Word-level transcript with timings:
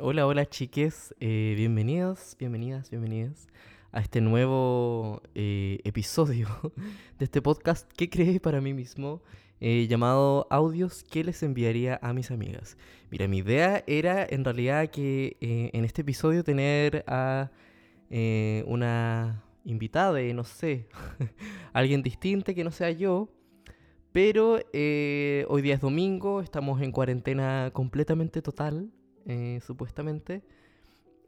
Hola, 0.00 0.26
hola 0.26 0.44
chiques, 0.44 1.14
eh, 1.20 1.54
bienvenidos, 1.56 2.34
bienvenidas, 2.36 2.90
bienvenidas 2.90 3.46
a 3.92 4.00
este 4.00 4.20
nuevo 4.20 5.22
eh, 5.36 5.78
episodio 5.84 6.48
de 7.18 7.24
este 7.24 7.40
podcast 7.40 7.88
que 7.92 8.10
creé 8.10 8.40
para 8.40 8.60
mí 8.60 8.74
mismo 8.74 9.22
eh, 9.60 9.86
llamado 9.86 10.48
Audios 10.50 11.04
que 11.04 11.22
les 11.22 11.44
enviaría 11.44 12.00
a 12.02 12.12
mis 12.12 12.32
amigas. 12.32 12.76
Mira, 13.08 13.28
mi 13.28 13.38
idea 13.38 13.84
era 13.86 14.26
en 14.28 14.44
realidad 14.44 14.90
que 14.90 15.36
en 15.40 15.84
este 15.84 16.02
episodio 16.02 16.42
tener 16.42 17.04
a 17.06 17.52
una 18.66 19.44
invitada, 19.64 20.20
no 20.34 20.42
sé, 20.42 20.88
alguien 21.72 22.02
distinto 22.02 22.52
que 22.52 22.64
no 22.64 22.72
sea 22.72 22.90
yo, 22.90 23.28
pero 24.10 24.54
hoy 24.54 25.62
día 25.62 25.74
es 25.74 25.80
domingo, 25.80 26.40
estamos 26.40 26.82
en 26.82 26.90
cuarentena 26.90 27.70
completamente 27.72 28.42
total 28.42 28.90
eh, 29.26 29.60
supuestamente. 29.66 30.42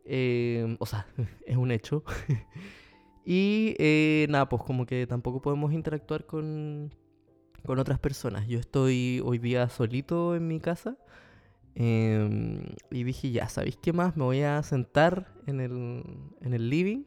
Em, 0.04 0.76
o 0.78 0.86
sea, 0.86 1.06
es 1.46 1.56
un 1.56 1.70
hecho. 1.70 2.04
y 3.24 3.74
eh, 3.78 4.26
nada, 4.30 4.48
pues 4.48 4.62
como 4.62 4.86
que 4.86 5.06
tampoco 5.06 5.40
podemos 5.42 5.72
interactuar 5.72 6.26
con, 6.26 6.92
con 7.64 7.78
otras 7.78 7.98
personas. 7.98 8.46
Yo 8.46 8.58
estoy 8.58 9.20
hoy 9.24 9.38
día 9.38 9.68
solito 9.68 10.36
en 10.36 10.48
mi 10.48 10.60
casa. 10.60 10.96
Em, 11.74 12.64
y 12.90 13.04
dije, 13.04 13.30
ya, 13.30 13.48
¿sabéis 13.48 13.76
qué 13.76 13.92
más? 13.92 14.16
Me 14.16 14.24
voy 14.24 14.40
a 14.42 14.62
sentar 14.62 15.34
en 15.46 15.60
el, 15.60 16.02
en 16.40 16.54
el 16.54 16.70
living 16.70 17.04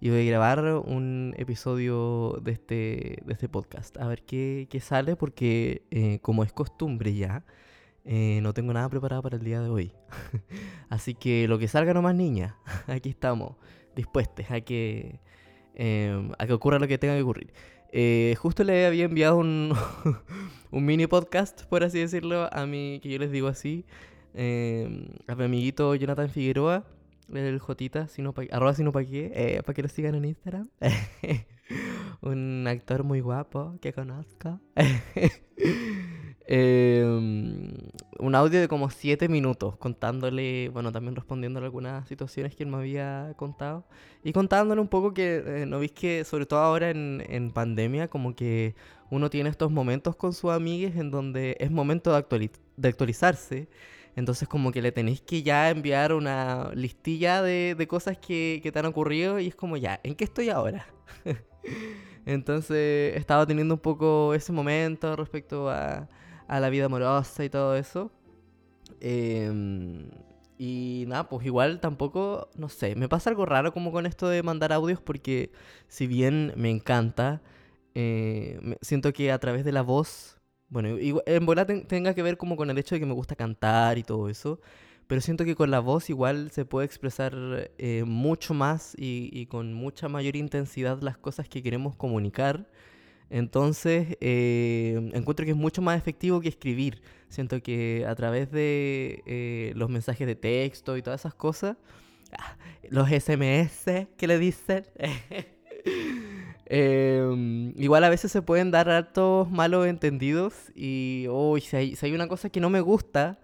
y 0.00 0.10
voy 0.10 0.20
a 0.20 0.30
grabar 0.30 0.64
un 0.86 1.34
episodio 1.36 2.38
de 2.42 2.52
este, 2.52 3.22
de 3.24 3.32
este 3.32 3.48
podcast. 3.48 3.96
A 3.98 4.06
ver 4.06 4.22
qué, 4.24 4.68
qué 4.70 4.80
sale, 4.80 5.16
porque 5.16 5.82
eh, 5.90 6.20
como 6.20 6.44
es 6.44 6.52
costumbre 6.52 7.14
ya, 7.14 7.44
eh, 8.04 8.40
no 8.42 8.54
tengo 8.54 8.72
nada 8.72 8.88
preparado 8.88 9.22
para 9.22 9.36
el 9.36 9.44
día 9.44 9.60
de 9.60 9.68
hoy. 9.68 9.92
Así 10.88 11.14
que 11.14 11.46
lo 11.48 11.58
que 11.58 11.68
salga 11.68 11.92
nomás, 11.94 12.14
niña. 12.14 12.56
Aquí 12.86 13.10
estamos, 13.10 13.56
dispuestos 13.94 14.50
a 14.50 14.60
que, 14.60 15.20
em, 15.74 16.32
a 16.38 16.46
que 16.46 16.52
ocurra 16.52 16.78
lo 16.78 16.88
que 16.88 16.98
tenga 16.98 17.14
que 17.14 17.22
ocurrir. 17.22 17.52
Eh, 17.92 18.34
justo 18.38 18.64
le 18.64 18.86
había 18.86 19.04
enviado 19.04 19.36
un, 19.36 19.72
un 20.70 20.84
mini 20.84 21.06
podcast, 21.06 21.64
por 21.64 21.84
así 21.84 21.98
decirlo, 21.98 22.48
a 22.52 22.66
mi, 22.66 23.00
que 23.02 23.10
yo 23.10 23.18
les 23.18 23.30
digo 23.30 23.48
así, 23.48 23.84
em, 24.34 25.08
a 25.26 25.34
mi 25.34 25.44
amiguito 25.44 25.94
Jonathan 25.94 26.28
Figueroa, 26.30 26.84
el 27.32 27.58
Jotita, 27.58 28.08
arroba 28.50 28.74
sino 28.74 28.92
pa 28.92 29.04
qué, 29.04 29.32
eh, 29.34 29.62
para 29.62 29.74
que 29.74 29.82
lo 29.82 29.88
sigan 29.88 30.14
en 30.14 30.24
Instagram. 30.24 30.68
un 32.22 32.66
actor 32.66 33.04
muy 33.04 33.20
guapo 33.20 33.78
que 33.82 33.92
conozco. 33.92 34.60
Em, 36.50 37.74
un 38.18 38.34
audio 38.34 38.58
de 38.58 38.68
como 38.68 38.88
7 38.88 39.28
minutos 39.28 39.76
contándole, 39.76 40.70
bueno, 40.70 40.90
también 40.92 41.14
respondiéndole 41.14 41.66
algunas 41.66 42.08
situaciones 42.08 42.56
que 42.56 42.62
él 42.62 42.70
me 42.70 42.78
había 42.78 43.34
contado 43.36 43.84
y 44.24 44.32
contándole 44.32 44.80
un 44.80 44.88
poco 44.88 45.12
que, 45.12 45.42
eh, 45.44 45.66
¿no 45.66 45.78
viste 45.78 46.00
que 46.00 46.24
sobre 46.24 46.46
todo 46.46 46.60
ahora 46.60 46.88
en, 46.88 47.22
en, 47.28 47.50
pandemia, 47.50 48.08
como 48.08 48.34
que 48.34 48.74
uno 49.10 49.28
tiene 49.28 49.50
estos 49.50 49.70
momentos 49.70 50.16
con 50.16 50.32
sus 50.32 50.50
amigues 50.50 50.96
en 50.96 51.10
donde 51.10 51.54
es 51.60 51.70
momento 51.70 52.14
de, 52.14 52.50
de 52.78 52.88
actualizarse? 52.88 53.68
Entonces 54.16 54.48
como 54.48 54.72
que 54.72 54.80
le 54.80 54.90
tenéis 54.90 55.20
que 55.20 55.42
ya 55.42 55.68
enviar 55.68 56.14
una 56.14 56.70
listilla 56.74 57.42
de, 57.42 57.74
de 57.76 57.86
cosas 57.86 58.16
que, 58.16 58.60
que 58.62 58.72
te 58.72 58.78
han 58.78 58.86
ocurrido 58.86 59.38
y 59.38 59.48
es 59.48 59.54
como 59.54 59.76
ya, 59.76 60.00
¿en 60.02 60.14
qué 60.14 60.24
estoy 60.24 60.48
ahora? 60.48 60.86
Entonces 62.26 63.16
estaba 63.16 63.46
teniendo 63.46 63.74
un 63.74 63.80
poco 63.80 64.32
ese 64.34 64.52
momento 64.52 65.14
respecto 65.14 65.68
a 65.70 66.08
a 66.48 66.60
la 66.60 66.70
vida 66.70 66.86
amorosa 66.86 67.44
y 67.44 67.50
todo 67.50 67.76
eso. 67.76 68.10
Em, 69.00 70.10
y 70.58 71.04
nada, 71.06 71.28
pues 71.28 71.46
igual 71.46 71.80
tampoco, 71.80 72.48
no 72.56 72.68
sé, 72.68 72.96
me 72.96 73.08
pasa 73.08 73.30
algo 73.30 73.46
raro 73.46 73.72
como 73.72 73.92
con 73.92 74.06
esto 74.06 74.28
de 74.28 74.42
mandar 74.42 74.72
audios 74.72 75.00
porque 75.00 75.52
si 75.86 76.06
bien 76.08 76.52
me 76.56 76.70
encanta, 76.70 77.42
eh, 77.94 78.76
siento 78.80 79.12
que 79.12 79.30
a 79.30 79.38
través 79.38 79.64
de 79.64 79.72
la 79.72 79.82
voz, 79.82 80.38
bueno, 80.68 80.96
en 80.98 81.46
bola 81.46 81.66
tenga 81.66 82.14
que 82.14 82.22
ver 82.22 82.36
como 82.36 82.56
con 82.56 82.70
el 82.70 82.78
hecho 82.78 82.94
de 82.94 83.00
que 83.00 83.06
me 83.06 83.14
gusta 83.14 83.36
cantar 83.36 83.98
y 83.98 84.02
todo 84.02 84.28
eso, 84.28 84.60
pero 85.08 85.20
siento 85.20 85.44
que 85.44 85.56
con 85.56 85.70
la 85.70 85.80
voz 85.80 86.10
igual 86.10 86.50
se 86.50 86.64
puede 86.64 86.86
expresar 86.86 87.34
eh, 87.78 88.04
mucho 88.06 88.54
más 88.54 88.94
y, 88.96 89.46
con 89.46 89.72
mucha 89.74 90.08
mayor 90.08 90.36
intensidad 90.36 91.00
las 91.02 91.16
cosas 91.18 91.48
que 91.48 91.62
queremos 91.62 91.96
comunicar. 91.96 92.68
Entonces, 93.30 94.16
eh, 94.20 95.10
encuentro 95.12 95.44
que 95.44 95.52
es 95.52 95.56
mucho 95.56 95.82
más 95.82 95.98
efectivo 95.98 96.40
que 96.40 96.48
escribir. 96.48 97.02
Siento 97.28 97.62
que 97.62 98.06
a 98.08 98.14
través 98.14 98.50
de 98.50 99.22
eh, 99.26 99.72
los 99.76 99.90
mensajes 99.90 100.26
de 100.26 100.34
texto 100.34 100.96
y 100.96 101.02
todas 101.02 101.20
esas 101.20 101.34
cosas, 101.34 101.76
ah, 102.38 102.56
los 102.90 103.10
SMS 103.10 104.06
que 104.16 104.26
le 104.26 104.38
dicen, 104.38 104.86
em, 106.66 107.74
igual 107.76 108.04
a 108.04 108.08
veces 108.08 108.32
se 108.32 108.40
pueden 108.40 108.70
dar 108.70 108.88
hartos 108.88 109.50
malos 109.50 109.86
entendidos 109.86 110.54
y 110.74 111.26
oh, 111.30 111.58
si, 111.58 111.76
hay, 111.76 111.96
si 111.96 112.06
hay 112.06 112.12
una 112.14 112.28
cosa 112.28 112.48
que 112.48 112.60
no 112.60 112.70
me 112.70 112.80
gusta 112.80 113.38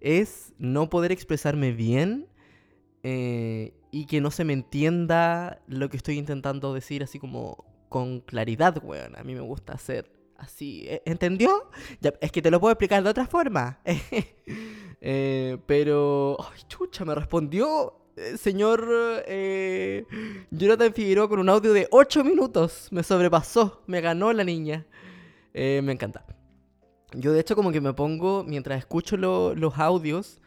es 0.00 0.52
no 0.58 0.88
poder 0.90 1.12
expresarme 1.12 1.72
bien 1.72 2.26
eh, 3.02 3.74
y 3.90 4.06
que 4.06 4.20
no 4.20 4.30
se 4.30 4.44
me 4.44 4.52
entienda 4.52 5.60
lo 5.66 5.88
que 5.90 5.96
estoy 5.96 6.18
intentando 6.18 6.74
decir 6.74 7.02
así 7.02 7.18
como 7.18 7.64
con 7.90 8.20
claridad, 8.20 8.82
weón. 8.82 9.14
A 9.16 9.22
mí 9.22 9.34
me 9.34 9.42
gusta 9.42 9.74
hacer 9.74 10.10
así. 10.38 10.86
¿e-, 10.88 11.02
¿Entendió? 11.04 11.70
es 12.20 12.32
que 12.32 12.40
te 12.40 12.50
lo 12.50 12.58
puedo 12.58 12.72
explicar 12.72 13.02
de 13.02 13.10
otra 13.10 13.26
forma. 13.26 13.80
Eh, 15.02 15.56
pero. 15.64 16.36
Ay, 16.38 16.60
chucha, 16.68 17.06
me 17.06 17.14
respondió 17.14 18.10
el 18.16 18.36
señor 18.36 18.86
eh, 19.26 20.04
Jonathan 20.50 20.92
Figueroa 20.92 21.26
con 21.26 21.38
un 21.38 21.48
audio 21.48 21.72
de 21.72 21.88
8 21.90 22.22
minutos. 22.22 22.88
Me 22.90 23.02
sobrepasó, 23.02 23.82
me 23.86 24.02
ganó 24.02 24.30
la 24.34 24.44
niña. 24.44 24.86
Eh, 25.54 25.80
me 25.82 25.92
encanta. 25.92 26.26
Yo, 27.14 27.32
de 27.32 27.40
hecho, 27.40 27.56
como 27.56 27.72
que 27.72 27.80
me 27.80 27.94
pongo, 27.94 28.44
mientras 28.44 28.78
escucho 28.78 29.16
los 29.16 29.78
audios, 29.78 30.42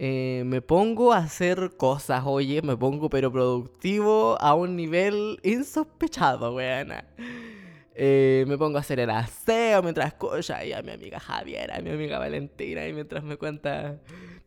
eh, 0.00 0.44
me 0.46 0.62
pongo 0.62 1.12
a 1.12 1.16
hacer 1.16 1.72
cosas, 1.76 2.22
oye, 2.24 2.62
me 2.62 2.76
pongo 2.76 3.10
pero 3.10 3.32
productivo 3.32 4.40
a 4.40 4.54
un 4.54 4.76
nivel 4.76 5.40
insospechado, 5.42 6.54
weana. 6.54 7.04
Eh, 7.96 8.44
me 8.46 8.56
pongo 8.56 8.76
a 8.78 8.80
hacer 8.82 9.00
el 9.00 9.10
aseo 9.10 9.82
mientras 9.82 10.06
escucho 10.06 10.54
ahí 10.54 10.72
a 10.72 10.82
mi 10.82 10.92
amiga 10.92 11.18
Javiera, 11.18 11.78
a 11.78 11.80
mi 11.80 11.90
amiga 11.90 12.20
Valentina, 12.20 12.86
y 12.86 12.92
mientras 12.92 13.24
me 13.24 13.36
cuenta 13.38 13.98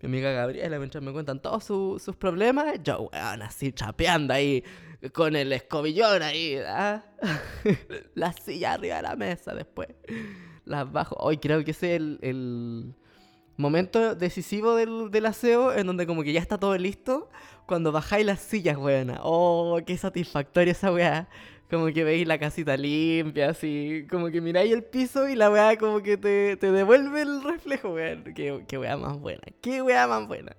mi 0.02 0.08
amiga 0.08 0.32
Gabriela, 0.32 0.80
mientras 0.80 1.04
me 1.04 1.12
cuentan 1.12 1.42
todos 1.42 1.66
sus 1.66 2.16
problemas, 2.16 2.82
yo, 2.82 3.10
weón, 3.12 3.42
así 3.42 3.74
chapeando 3.74 4.34
ahí 4.34 4.64
con 5.12 5.36
el 5.36 5.52
escobillón 5.52 6.24
ahí, 6.24 6.60
¿ah? 6.66 7.04
la 8.16 8.32
silla 8.32 8.76
arriba 8.76 8.96
de 8.96 9.02
la 9.02 9.18
mesa 9.18 9.54
después. 9.54 9.90
Las 10.64 10.90
bajo. 10.90 11.18
Hoy 11.20 11.40
creo 11.40 11.62
que 11.66 11.72
ese 11.72 11.96
es 11.96 12.02
el 12.22 12.96
momento 13.62 14.16
decisivo 14.16 14.76
del, 14.76 15.12
del, 15.12 15.26
aseo 15.26 15.74
en 15.74 15.88
donde 15.88 16.06
como 16.06 16.24
que 16.24 16.34
ya 16.34 16.40
está 16.40 16.58
todo 16.58 16.78
listo 16.78 17.30
cuando 17.66 17.92
bajáis 17.92 18.26
las 18.26 18.40
sillas, 18.40 18.78
weona. 18.78 19.20
Oh, 19.24 19.80
qué 19.86 19.98
satisfactoria 19.98 20.72
esa 20.72 20.92
weá. 20.92 21.30
Como 21.70 21.86
que 21.88 22.04
veis 22.04 22.28
la 22.28 22.38
casita 22.38 22.76
limpia, 22.76 23.52
así. 23.52 24.06
Como 24.10 24.30
que 24.30 24.42
miráis 24.42 24.74
el 24.74 24.84
piso 24.84 25.30
y 25.30 25.36
la 25.36 25.50
weá 25.50 25.78
como 25.78 26.02
que 26.02 26.18
te, 26.18 26.58
te 26.58 26.72
devuelve 26.72 27.22
el 27.22 27.44
reflejo, 27.44 27.94
weón. 27.94 28.26
Qué, 28.36 28.64
qué 28.68 28.78
weá 28.78 28.98
más 28.98 29.18
buena. 29.18 29.44
Qué 29.62 29.82
weá 29.82 30.08
más 30.08 30.28
buena. 30.28 30.56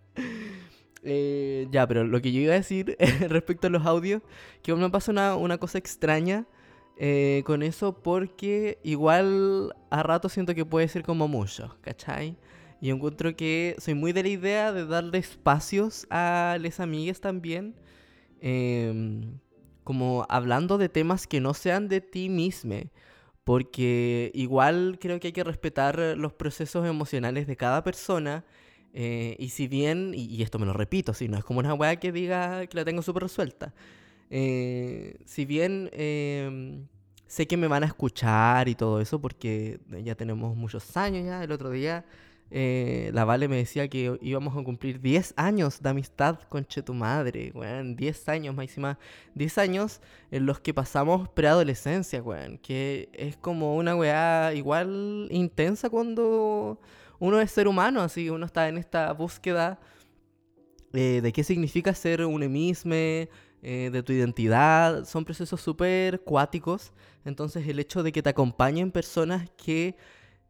Eh, 1.02 1.66
ya, 1.70 1.86
pero 1.86 2.04
lo 2.04 2.22
que 2.22 2.32
yo 2.32 2.40
iba 2.40 2.52
a 2.52 2.56
decir 2.56 2.96
respecto 3.28 3.66
a 3.66 3.70
los 3.70 3.84
audios, 3.84 4.22
que 4.62 4.74
me 4.74 4.88
pasa 4.88 5.10
una, 5.10 5.36
una 5.36 5.58
cosa 5.58 5.78
extraña 5.78 6.46
eh, 6.96 7.42
con 7.46 7.62
eso 7.62 8.00
porque 8.02 8.78
igual 8.82 9.74
a 9.90 10.02
rato 10.02 10.28
siento 10.28 10.54
que 10.54 10.64
puede 10.64 10.88
ser 10.88 11.02
como 11.02 11.26
mucho, 11.26 11.76
¿cachai? 11.80 12.36
Y 12.82 12.90
encuentro 12.90 13.36
que 13.36 13.76
soy 13.78 13.94
muy 13.94 14.12
de 14.12 14.24
la 14.24 14.28
idea 14.28 14.72
de 14.72 14.84
darle 14.84 15.18
espacios 15.18 16.04
a 16.10 16.58
las 16.60 16.80
amigas 16.80 17.20
también. 17.20 17.76
Em, 18.40 19.38
como 19.84 20.26
hablando 20.28 20.78
de 20.78 20.88
temas 20.88 21.28
que 21.28 21.40
no 21.40 21.54
sean 21.54 21.86
de 21.86 22.00
ti 22.00 22.28
mismo. 22.28 22.74
Porque 23.44 24.32
igual 24.34 24.98
creo 25.00 25.20
que 25.20 25.28
hay 25.28 25.32
que 25.32 25.44
respetar 25.44 25.96
los 26.16 26.32
procesos 26.32 26.84
emocionales 26.84 27.46
de 27.46 27.56
cada 27.56 27.84
persona. 27.84 28.44
Eh, 28.92 29.36
y 29.38 29.50
si 29.50 29.68
bien, 29.68 30.12
y, 30.12 30.42
esto 30.42 30.58
me 30.58 30.66
lo 30.66 30.72
repito, 30.72 31.14
si 31.14 31.28
no 31.28 31.38
es 31.38 31.44
como 31.44 31.60
una 31.60 31.74
weá 31.74 31.94
que 32.00 32.10
diga 32.10 32.66
que 32.66 32.76
la 32.76 32.84
tengo 32.84 33.02
súper 33.02 33.22
resuelta. 33.22 33.72
Eh, 34.28 35.18
si 35.24 35.44
bien 35.44 35.88
em, 35.92 36.88
sé 37.28 37.46
que 37.46 37.56
me 37.56 37.68
van 37.68 37.84
a 37.84 37.86
escuchar 37.86 38.68
y 38.68 38.74
todo 38.74 39.00
eso, 39.00 39.20
porque 39.20 39.78
ya 40.02 40.16
tenemos 40.16 40.56
muchos 40.56 40.96
años 40.96 41.24
ya, 41.24 41.44
el 41.44 41.52
otro 41.52 41.70
día 41.70 42.04
eh, 42.54 43.10
la 43.14 43.24
Vale 43.24 43.48
me 43.48 43.56
decía 43.56 43.88
que 43.88 44.18
íbamos 44.20 44.54
a 44.54 44.62
cumplir 44.62 45.00
10 45.00 45.32
años 45.36 45.80
de 45.80 45.88
amistad 45.88 46.38
con 46.50 46.66
Che 46.66 46.82
tu 46.82 46.92
madre, 46.92 47.50
weón. 47.54 47.96
10 47.96 48.28
años, 48.28 48.54
máxima. 48.54 48.98
10 49.34 49.56
años 49.56 50.02
en 50.30 50.44
los 50.44 50.60
que 50.60 50.74
pasamos 50.74 51.30
preadolescencia, 51.30 52.22
weón. 52.22 52.58
Que 52.58 53.08
es 53.14 53.38
como 53.38 53.76
una 53.76 53.96
weá 53.96 54.52
igual 54.54 55.28
intensa 55.30 55.88
cuando 55.88 56.78
uno 57.18 57.40
es 57.40 57.50
ser 57.50 57.68
humano, 57.68 58.02
así 58.02 58.28
uno 58.28 58.44
está 58.44 58.68
en 58.68 58.76
esta 58.76 59.10
búsqueda 59.14 59.80
eh, 60.92 61.20
de 61.22 61.32
qué 61.32 61.44
significa 61.44 61.94
ser 61.94 62.22
un 62.26 62.42
emisme, 62.42 63.30
eh, 63.62 63.88
de 63.90 64.02
tu 64.02 64.12
identidad, 64.12 65.06
son 65.06 65.24
procesos 65.24 65.60
súper 65.60 66.20
cuáticos. 66.20 66.92
Entonces 67.24 67.66
el 67.66 67.78
hecho 67.78 68.02
de 68.02 68.12
que 68.12 68.22
te 68.22 68.28
acompañen 68.28 68.90
personas 68.90 69.48
que 69.56 69.96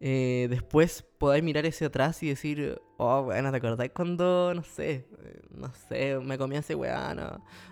eh, 0.04 0.48
después 0.50 1.04
podáis 1.18 1.44
mirar 1.44 1.64
hacia 1.64 1.86
atrás 1.86 2.20
y 2.24 2.28
decir, 2.28 2.82
oh, 2.96 3.22
bueno, 3.22 3.52
¿te 3.52 3.58
acordáis 3.58 3.92
cuando, 3.94 4.52
no 4.52 4.64
sé, 4.64 5.06
no 5.54 5.72
sé, 5.88 6.18
me 6.18 6.36
comía 6.36 6.58
ese 6.58 6.74
weón, 6.74 7.20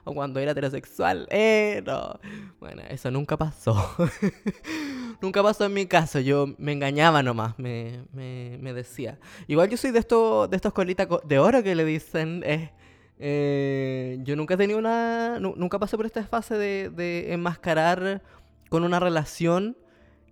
o 0.05 0.15
cuando 0.15 0.39
era 0.39 0.53
heterosexual? 0.53 1.27
Eh, 1.29 1.83
no. 1.85 2.21
Bueno, 2.61 2.83
eso 2.89 3.11
nunca 3.11 3.37
pasó. 3.37 3.75
nunca 5.21 5.43
pasó 5.43 5.65
en 5.65 5.75
mi 5.75 5.87
caso, 5.87 6.21
yo 6.21 6.55
me 6.57 6.71
engañaba 6.71 7.21
nomás, 7.25 7.59
me, 7.59 8.05
me, 8.13 8.73
decía. 8.75 9.19
Igual 9.49 9.69
yo 9.69 9.77
soy 9.77 9.91
de 9.91 9.99
estos, 9.99 10.49
de 10.49 10.55
estos 10.55 10.73
colitas 10.73 11.09
de 11.25 11.39
oro 11.41 11.65
que 11.65 11.75
le 11.75 11.85
dicen, 11.85 12.45
eh, 12.47 12.71
eh, 13.19 14.19
yo 14.23 14.37
nunca 14.37 14.55
he 14.55 14.57
tenido 14.57 14.79
una, 14.79 15.41
nunca 15.41 15.81
pasé 15.81 15.97
por 15.97 16.07
esta 16.07 16.25
fase 16.25 16.55
de, 16.55 16.91
de 16.91 17.33
enmascarar 17.33 18.23
con 18.69 18.85
una 18.85 19.01
relación. 19.01 19.77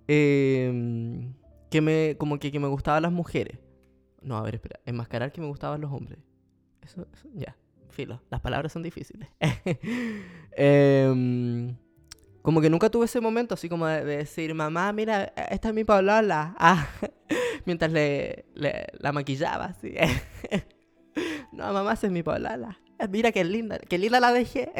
Eh, 0.07 1.33
que 1.71 1.81
me, 1.81 2.17
como 2.19 2.39
que, 2.39 2.51
que 2.51 2.61
me 2.61 2.69
gustaban 2.69 3.03
las 3.03 3.13
mujeres. 3.13 3.59
No, 4.23 4.37
a 4.37 4.43
ver, 4.43 4.57
espera. 4.57 4.81
Enmascarar 4.85 5.33
que 5.33 5.41
me 5.41 5.47
gustaban 5.47 5.81
los 5.81 5.93
hombres. 5.93 6.19
Eso, 6.83 7.07
eso 7.13 7.29
ya. 7.35 7.57
Filo. 7.91 8.23
Las 8.31 8.41
palabras 8.41 8.73
son 8.73 8.83
difíciles. 8.83 9.29
Em, 10.61 11.77
como 12.43 12.61
que 12.61 12.69
nunca 12.69 12.91
tuve 12.91 13.05
ese 13.05 13.21
momento 13.21 13.55
así 13.55 13.69
como 13.69 13.87
de, 13.87 14.05
decir, 14.05 14.53
mamá, 14.55 14.93
mira, 14.93 15.33
esta 15.51 15.69
es 15.69 15.75
mi 15.75 15.85
Paula. 15.85 16.55
Ah, 16.59 16.89
mientras 17.65 17.93
le, 17.93 18.45
la 18.55 19.13
maquillaba 19.13 19.67
así. 19.67 19.95
no, 21.53 21.73
mamá, 21.73 21.93
esa 21.93 22.07
es 22.07 22.13
mi 22.13 22.23
Paula. 22.23 22.79
Mira 23.09 23.31
qué 23.31 23.45
linda, 23.45 23.79
qué 23.79 23.99
linda 23.99 24.19
la 24.19 24.33
dejé. 24.33 24.73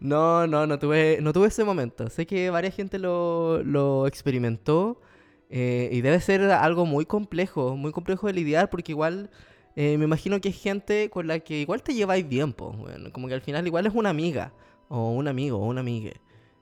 no, 0.00 0.46
no, 0.46 0.66
no 0.66 0.78
tuve, 0.78 1.20
no 1.22 1.32
tuve 1.32 1.48
ese 1.48 1.64
momento. 1.64 2.10
Sé 2.10 2.26
que 2.26 2.50
varias 2.50 2.74
gente 2.74 2.98
lo, 2.98 3.62
lo 3.62 4.06
experimentó. 4.06 5.00
Eh, 5.50 5.88
y 5.92 6.02
debe 6.02 6.20
ser 6.20 6.42
algo 6.42 6.84
muy 6.84 7.06
complejo, 7.06 7.76
muy 7.76 7.92
complejo 7.92 8.26
de 8.26 8.34
lidiar, 8.34 8.68
porque 8.68 8.92
igual 8.92 9.30
eh, 9.76 9.96
me 9.96 10.04
imagino 10.04 10.40
que 10.40 10.50
es 10.50 10.60
gente 10.60 11.08
con 11.10 11.26
la 11.26 11.40
que 11.40 11.60
igual 11.60 11.82
te 11.82 11.94
lleváis 11.94 12.26
bueno, 12.28 13.12
como 13.12 13.28
que 13.28 13.34
al 13.34 13.40
final 13.40 13.66
igual 13.66 13.86
es 13.86 13.94
una 13.94 14.10
amiga, 14.10 14.52
o 14.88 15.10
un 15.10 15.28
amigo, 15.28 15.58
o 15.58 15.66
una 15.66 15.80
amiga, 15.80 16.12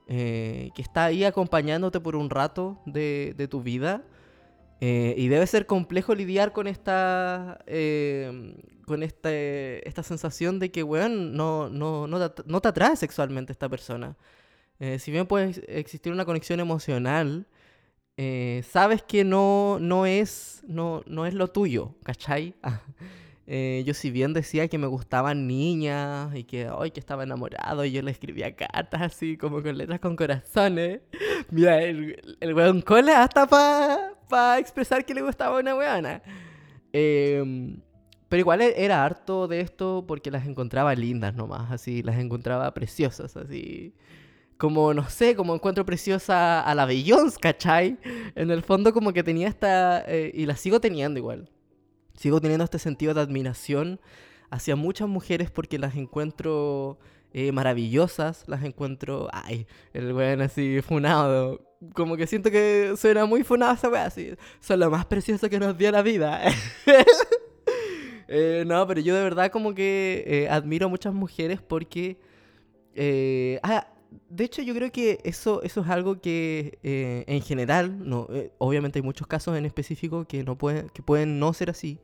eh, 0.07 0.71
que 0.75 0.83
está 0.83 1.07
ahí 1.07 1.25
acompañándote 1.25 2.01
por 2.01 2.15
un 2.15 2.31
rato 2.31 2.81
de, 2.87 3.49
tu 3.51 3.63
vida. 3.63 4.05
y 4.81 5.29
debe 5.29 5.47
ser 5.47 5.67
complejo 5.67 6.15
lidiar 6.15 6.53
con 6.53 6.67
esta, 6.69 7.59
con 8.87 9.03
este, 9.03 9.89
esta 9.89 10.03
sensación 10.03 10.59
de 10.61 10.71
que, 10.71 10.83
weón, 10.85 11.35
no, 11.35 11.69
no, 11.71 12.07
no, 12.07 12.19
no 12.47 12.61
te 12.61 12.69
atrae 12.69 12.97
sexualmente 12.97 13.53
esta 13.53 13.69
persona. 13.69 14.17
si 14.99 15.11
bien 15.11 15.27
puede 15.27 15.61
existir 15.69 16.13
una 16.13 16.25
conexión 16.25 16.61
emocional, 16.61 17.47
eh, 18.17 18.63
sabes 18.69 19.03
que 19.03 19.25
no, 19.25 19.79
no, 19.81 20.07
es, 20.07 20.63
no, 20.67 21.03
no 21.07 21.27
es 21.27 21.35
lo 21.35 21.49
tuyo, 21.49 21.95
¿cachai? 22.03 22.55
eh, 23.47 23.83
yo 23.87 23.93
si 23.93 24.11
bien 24.11 24.33
decía 24.33 24.69
que 24.69 24.79
me 24.79 24.87
gustaban 24.87 25.47
niñas 25.47 26.35
y 26.35 26.45
que, 26.45 26.71
hoy 26.71 26.91
que 26.91 27.01
estaba 27.01 27.25
enamorado 27.25 27.85
y 27.85 27.93
yo 27.93 28.01
le 28.03 28.11
escribía 28.11 28.57
cartas 28.57 29.03
así 29.03 29.37
como 29.37 29.63
con 29.63 29.77
letras 29.77 30.01
con 30.01 30.17
corazones, 30.17 31.01
mira, 31.51 31.83
el, 31.83 32.37
el 32.41 32.55
weón 32.55 32.81
cola 32.81 33.23
hasta 33.23 33.47
para 33.47 34.15
pa 34.29 34.59
expresar 34.59 35.05
que 35.05 35.15
le 35.15 35.23
gustaba 35.23 35.61
una 35.61 35.75
weona. 35.77 36.23
Eh, 36.93 37.77
pero 38.29 38.41
igual 38.41 38.63
e, 38.63 38.85
era 38.85 39.05
harto 39.05 39.47
de 39.47 39.61
esto 39.61 40.05
porque 40.09 40.31
las 40.31 40.47
encontraba 40.47 40.95
lindas 40.95 41.35
nomás, 41.35 41.71
así, 41.71 42.03
las 42.03 42.19
encontraba 42.19 42.73
preciosas, 42.73 43.37
así 43.37 43.95
como, 44.57 44.95
no 44.95 45.09
sé, 45.09 45.37
como 45.37 45.55
encuentro 45.55 45.85
preciosa 45.85 46.61
a 46.61 46.75
la 46.75 46.87
Beyoncé, 46.87 47.39
¿cachai? 47.39 47.99
En 48.35 48.51
el 48.51 48.63
fondo 48.63 48.93
como 48.93 49.13
que 49.13 49.23
tenía 49.23 49.49
esta, 49.49 50.05
eh, 50.07 50.31
y 50.35 50.47
la 50.47 50.57
sigo 50.57 50.81
teniendo 50.81 51.19
igual, 51.19 51.51
sigo 52.15 52.41
teniendo 52.41 52.65
este 52.65 52.79
sentido 52.79 53.15
de 53.15 53.21
admiración 53.21 54.01
hacia 54.51 54.77
muchas 54.77 55.09
mujeres 55.09 55.51
porque 55.51 55.79
las 55.79 55.97
encuentro 55.97 56.99
eh, 57.33 57.53
maravillosas, 57.53 58.45
las 58.47 58.65
encuentro, 58.65 59.29
ay, 59.33 59.67
el 59.93 60.13
weón 60.13 60.41
así 60.41 60.81
funado, 60.81 61.61
como 61.95 62.17
que 62.17 62.27
siento 62.27 62.51
que 62.51 62.95
suena 62.97 63.27
muy 63.27 63.45
funado 63.45 63.75
esa 63.75 63.91
weá, 63.91 64.07
así, 64.07 64.33
son 64.61 64.81
lo 64.81 64.91
más 64.91 65.05
precioso 65.05 65.51
que 65.51 65.59
nos 65.59 65.77
dio 65.77 65.91
la 65.91 66.01
vida. 66.01 66.41
eh, 68.29 68.65
no, 68.67 68.87
pero 68.87 69.03
yo 69.03 69.15
de 69.15 69.23
verdad 69.23 69.51
como 69.51 69.75
que 69.75 70.25
eh, 70.27 70.49
admiro 70.49 70.87
a 70.87 70.89
muchas 70.89 71.13
mujeres 71.13 71.61
porque... 71.61 72.17
ah, 73.63 73.87
de 74.29 74.45
hecho, 74.45 74.63
yo 74.63 74.75
creo 74.75 74.91
que 74.93 75.21
eso, 75.25 75.63
eso 75.63 75.81
es 75.81 75.89
algo 75.89 76.21
que 76.21 76.79
eh, 76.83 77.25
en 77.27 77.43
general, 77.43 78.09
no, 78.09 78.27
eh, 78.31 78.53
obviamente 78.59 78.99
hay 78.99 79.03
muchos 79.03 79.27
casos 79.27 79.57
en 79.57 79.67
específico 79.67 80.27
que, 80.27 80.45
no 80.45 80.57
pueden, 80.57 80.89
que 80.91 81.03
pueden 81.03 81.39
no 81.39 81.53
ser 81.53 81.71
así. 81.71 81.99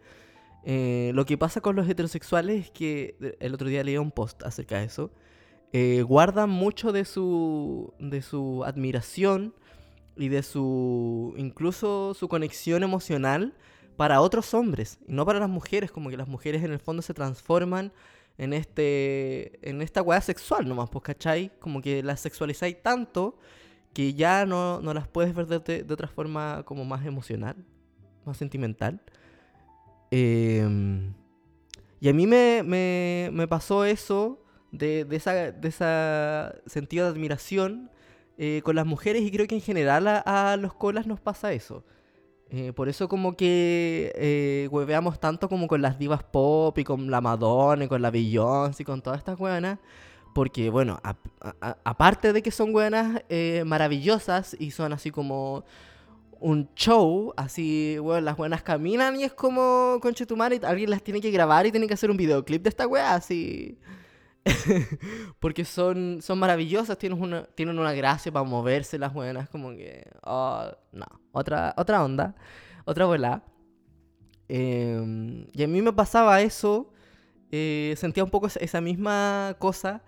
Eh, 0.64 1.12
lo 1.14 1.24
que 1.24 1.36
pasa 1.36 1.60
con 1.60 1.76
los 1.76 1.88
heterosexuales 1.88 2.66
es 2.66 2.70
que 2.70 3.36
el 3.40 3.54
otro 3.54 3.68
día 3.68 3.82
leí 3.82 3.96
un 3.96 4.10
post 4.10 4.42
acerca 4.44 4.78
de 4.78 4.84
eso. 4.84 5.10
guardan 6.06 6.50
mucho 6.50 6.92
de 6.92 7.04
su, 7.04 7.92
de 7.98 8.22
su 8.22 8.64
admiración 8.64 9.54
y 10.16 10.28
de 10.28 10.42
su 10.42 11.34
incluso 11.36 12.14
su 12.14 12.28
conexión 12.28 12.82
emocional 12.82 13.54
para 13.96 14.20
otros 14.20 14.54
hombres 14.54 14.98
y 15.08 15.12
no 15.12 15.24
para 15.24 15.40
las 15.40 15.48
mujeres, 15.48 15.90
como 15.90 16.10
que 16.10 16.16
las 16.16 16.28
mujeres 16.28 16.62
en 16.64 16.72
el 16.72 16.78
fondo 16.78 17.02
se 17.02 17.14
transforman 17.14 17.92
en 18.38 18.52
este 18.52 19.58
en 19.68 19.82
esta 19.82 20.02
weá 20.02 20.20
sexual 20.20 20.68
nomás, 20.68 20.90
pues, 20.90 21.04
¿cachai? 21.04 21.50
Como 21.58 21.80
que 21.80 22.02
las 22.02 22.20
sexualizáis 22.20 22.82
tanto 22.82 23.38
que 23.92 24.14
ya 24.14 24.46
no, 24.46 24.80
no 24.80 24.94
las 24.94 25.06
puedes 25.06 25.34
ver 25.34 25.46
de, 25.46 25.84
otra 25.92 26.08
forma 26.08 26.62
como 26.64 26.84
más 26.84 27.04
emocional, 27.04 27.56
más 28.24 28.38
sentimental. 28.38 29.00
Eh, 30.10 30.66
y 32.00 32.08
a 32.08 32.12
mí 32.12 32.26
me, 32.26 32.62
me, 32.64 33.30
me 33.32 33.46
pasó 33.46 33.84
eso 33.84 34.42
de, 34.72 35.04
de, 35.04 35.16
esa, 35.16 35.52
de 35.52 35.68
esa 35.68 36.54
sentido 36.66 37.04
de 37.06 37.12
admiración 37.12 37.90
eh, 38.38 38.62
con 38.64 38.74
las 38.74 38.86
mujeres 38.86 39.22
y 39.22 39.30
creo 39.30 39.46
que 39.46 39.54
en 39.54 39.60
general 39.60 40.08
a 40.08 40.56
los 40.58 40.74
colas 40.74 41.06
nos 41.06 41.20
pasa 41.20 41.52
eso. 41.52 41.84
Eh, 42.54 42.74
por 42.74 42.90
eso 42.90 43.08
como 43.08 43.34
que 43.34 44.12
eh, 44.14 44.68
hueveamos 44.70 45.18
tanto 45.18 45.48
como 45.48 45.66
con 45.66 45.80
las 45.80 45.98
divas 45.98 46.22
pop 46.22 46.76
y 46.76 46.84
con 46.84 47.10
la 47.10 47.22
Madonna 47.22 47.84
y 47.84 47.88
con 47.88 48.02
la 48.02 48.10
Beyoncé 48.10 48.82
y 48.82 48.84
con 48.84 49.00
todas 49.00 49.20
estas 49.20 49.40
hueonas. 49.40 49.78
Porque, 50.34 50.68
bueno, 50.68 51.00
aparte 51.60 52.32
de 52.34 52.42
que 52.42 52.50
son 52.50 52.74
hueonas 52.74 53.22
eh, 53.30 53.64
maravillosas 53.66 54.54
y 54.58 54.70
son 54.70 54.92
así 54.92 55.10
como 55.10 55.64
un 56.40 56.68
show, 56.74 57.32
así, 57.36 57.96
bueno, 57.98 58.20
las 58.22 58.36
buenas 58.36 58.62
caminan 58.62 59.18
y 59.18 59.24
es 59.24 59.32
como 59.32 59.98
con 60.02 60.14
Chetumar 60.14 60.52
y 60.52 60.60
alguien 60.62 60.90
las 60.90 61.02
tiene 61.02 61.20
que 61.20 61.30
grabar 61.30 61.66
y 61.66 61.70
tiene 61.70 61.86
que 61.86 61.94
hacer 61.94 62.10
un 62.10 62.16
videoclip 62.16 62.62
de 62.62 62.68
esta 62.68 62.86
wea, 62.86 63.14
así. 63.14 63.78
Porque 65.40 65.64
son, 65.64 66.20
son 66.20 66.38
maravillosas, 66.38 66.98
tienen 66.98 67.20
una, 67.20 67.44
tienen 67.44 67.78
una 67.78 67.92
gracia 67.92 68.32
para 68.32 68.44
moverse 68.44 68.98
las 68.98 69.12
buenas, 69.12 69.48
como 69.48 69.70
que, 69.70 70.08
oh, 70.22 70.66
no, 70.92 71.06
otra, 71.32 71.74
otra 71.76 72.04
onda, 72.04 72.34
otra 72.84 73.06
bola. 73.06 73.42
Eh, 74.48 75.46
y 75.52 75.62
a 75.62 75.68
mí 75.68 75.80
me 75.80 75.92
pasaba 75.92 76.40
eso, 76.40 76.92
eh, 77.50 77.94
sentía 77.96 78.24
un 78.24 78.30
poco 78.30 78.48
esa 78.48 78.80
misma 78.80 79.56
cosa 79.58 80.02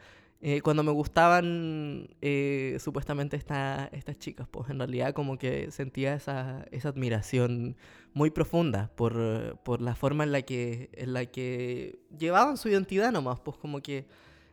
eh, 0.46 0.60
cuando 0.60 0.82
me 0.82 0.92
gustaban 0.92 2.06
eh, 2.20 2.76
supuestamente 2.78 3.34
esta, 3.34 3.88
estas 3.92 4.18
chicas, 4.18 4.46
pues 4.50 4.68
en 4.68 4.78
realidad 4.78 5.14
como 5.14 5.38
que 5.38 5.70
sentía 5.70 6.12
esa, 6.12 6.66
esa 6.70 6.90
admiración 6.90 7.78
muy 8.12 8.28
profunda 8.28 8.90
por, 8.94 9.58
por, 9.64 9.80
la 9.80 9.94
forma 9.94 10.22
en 10.22 10.32
la, 10.32 10.42
que, 10.42 10.90
en 10.92 11.14
la 11.14 11.24
que 11.24 11.98
llevaban 12.18 12.58
su 12.58 12.68
identidad 12.68 13.10
nomás, 13.10 13.40
pues 13.40 13.56
como 13.56 13.80
que 13.80 14.06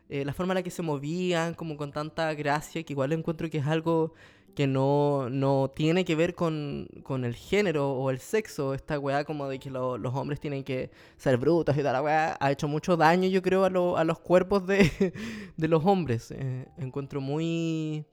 eh, 0.08 0.24
la 0.24 0.32
forma 0.32 0.54
en 0.54 0.60
la 0.60 0.62
que 0.62 0.70
se 0.70 0.80
movían, 0.80 1.52
como 1.52 1.76
con 1.76 1.92
tanta 1.92 2.32
gracia, 2.32 2.82
que 2.84 2.94
igual 2.94 3.12
encuentro 3.12 3.50
que 3.50 3.58
es 3.58 3.66
algo 3.66 4.14
que 4.54 4.66
no, 4.66 5.30
no 5.30 5.70
tiene 5.74 6.04
que 6.04 6.14
ver 6.14 6.34
con, 6.34 6.88
con, 7.02 7.24
el 7.24 7.34
género 7.34 7.92
o 7.92 8.10
el 8.10 8.18
sexo, 8.18 8.74
esta 8.74 8.98
weá 8.98 9.24
como 9.24 9.48
de 9.48 9.58
que 9.58 9.70
lo, 9.70 9.96
los 9.96 10.14
hombres 10.14 10.40
tienen 10.40 10.62
que 10.62 10.90
ser 11.16 11.38
brutos 11.38 11.74
y 11.76 11.78
toda 11.78 11.92
la 11.92 12.02
weá, 12.02 12.36
ha 12.38 12.50
hecho 12.52 12.68
mucho 12.68 12.96
daño 12.96 13.28
yo 13.28 13.40
creo 13.40 13.64
a, 13.64 13.70
lo, 13.70 13.96
a 13.96 14.04
los 14.04 14.18
cuerpos 14.18 14.66
de, 14.66 15.12
de 15.56 15.68
los 15.68 15.84
hombres. 15.86 16.30
Eh, 16.32 16.66
encuentro 16.76 17.20
muy, 17.20 18.04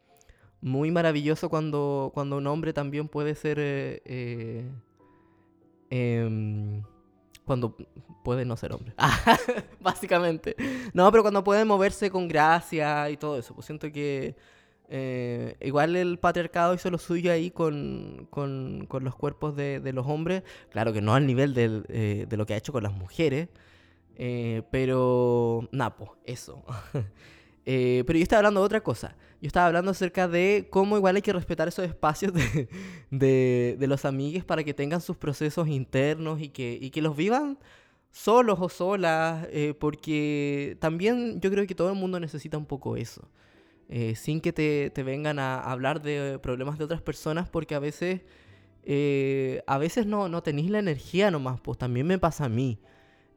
muy 0.61 0.91
maravilloso 0.91 1.49
cuando, 1.49 2.11
cuando 2.13 2.37
un 2.37 2.47
hombre 2.47 2.73
también 2.73 3.07
puede 3.07 3.35
ser... 3.35 3.57
Eh, 3.59 4.01
eh, 4.05 4.69
eh, 5.91 6.81
cuando 7.49 7.75
puede 8.23 8.45
no 8.45 8.55
ser 8.55 8.73
hombre. 8.73 8.93
Básicamente. 9.81 10.55
No, 10.93 11.09
pero 11.09 11.23
cuando 11.23 11.43
puede 11.43 11.65
moverse 11.65 12.11
con 12.11 12.27
gracia 12.27 13.09
y 13.09 13.17
todo 13.17 13.39
eso. 13.39 13.55
Pues 13.55 13.65
siento 13.65 13.91
que 13.91 14.35
eh, 14.91 15.55
igual 15.61 15.95
el 15.95 16.17
patriarcado 16.17 16.73
hizo 16.73 16.89
lo 16.89 16.97
suyo 16.97 17.31
ahí 17.31 17.51
con, 17.51 18.27
con, 18.31 18.87
con 18.87 19.03
los 19.03 19.15
cuerpos 19.15 19.55
de, 19.55 19.91
los 19.93 20.07
hombres. 20.07 20.43
Claro 20.71 20.91
que 20.93 21.01
no 21.01 21.13
al 21.13 21.27
nivel 21.27 21.53
eh, 21.55 22.25
de, 22.27 22.37
lo 22.37 22.45
que 22.45 22.55
ha 22.55 22.57
hecho 22.57 22.73
con 22.73 22.83
las 22.83 22.93
mujeres. 22.93 23.49
Eh, 24.17 24.63
pero, 24.71 25.69
napo, 25.71 26.17
eso. 26.25 26.63
Eh, 27.71 28.03
pero 28.07 28.17
yo 28.17 28.23
estaba 28.23 28.39
hablando 28.39 28.61
de 28.61 28.65
otra 28.65 28.81
cosa. 28.81 29.15
Yo 29.41 29.45
estaba 29.47 29.67
hablando 29.67 29.91
acerca 29.91 30.27
de 30.27 30.69
cómo 30.71 30.97
igual 30.97 31.17
hay 31.17 31.21
que 31.21 31.33
respetar 31.33 31.67
esos 31.67 31.85
espacios 31.85 32.33
de, 32.33 32.67
de, 33.11 33.75
de 33.77 33.87
los 33.87 34.05
amigues 34.05 34.43
para 34.43 34.63
que 34.63 34.73
tengan 34.73 35.01
sus 35.01 35.17
procesos 35.17 35.67
internos 35.67 36.41
y 36.41 36.49
que, 36.49 36.79
y 36.81 36.89
que 36.89 37.03
los 37.03 37.15
vivan 37.15 37.59
solos 38.09 38.57
o 38.59 38.69
solas, 38.69 39.47
porque 39.77 40.77
también 40.79 41.39
yo 41.41 41.51
creo 41.51 41.67
que 41.67 41.75
todo 41.75 41.89
el 41.91 41.95
mundo 41.95 42.19
necesita 42.19 42.57
un 42.57 42.65
poco 42.65 42.97
eso. 42.97 43.29
Eh, 43.89 44.15
sin 44.15 44.39
que 44.39 44.53
te, 44.53 44.91
te, 44.91 45.03
vengan 45.03 45.39
a 45.39 45.59
hablar 45.59 46.01
de 46.01 46.39
problemas 46.39 46.77
de 46.77 46.85
otras 46.85 47.01
personas, 47.01 47.49
porque 47.49 47.73
a 47.75 47.79
veces, 47.79 48.21
eh, 48.83 49.63
a 49.65 49.77
veces 49.79 50.05
no, 50.05 50.29
no 50.29 50.43
tenéis 50.43 50.69
la 50.69 50.79
energía 50.79 51.31
nomás, 51.31 51.59
pues 51.59 51.77
también 51.77 52.05
me 52.05 52.19
pasa 52.19 52.45
a 52.45 52.49
mí. 52.49 52.79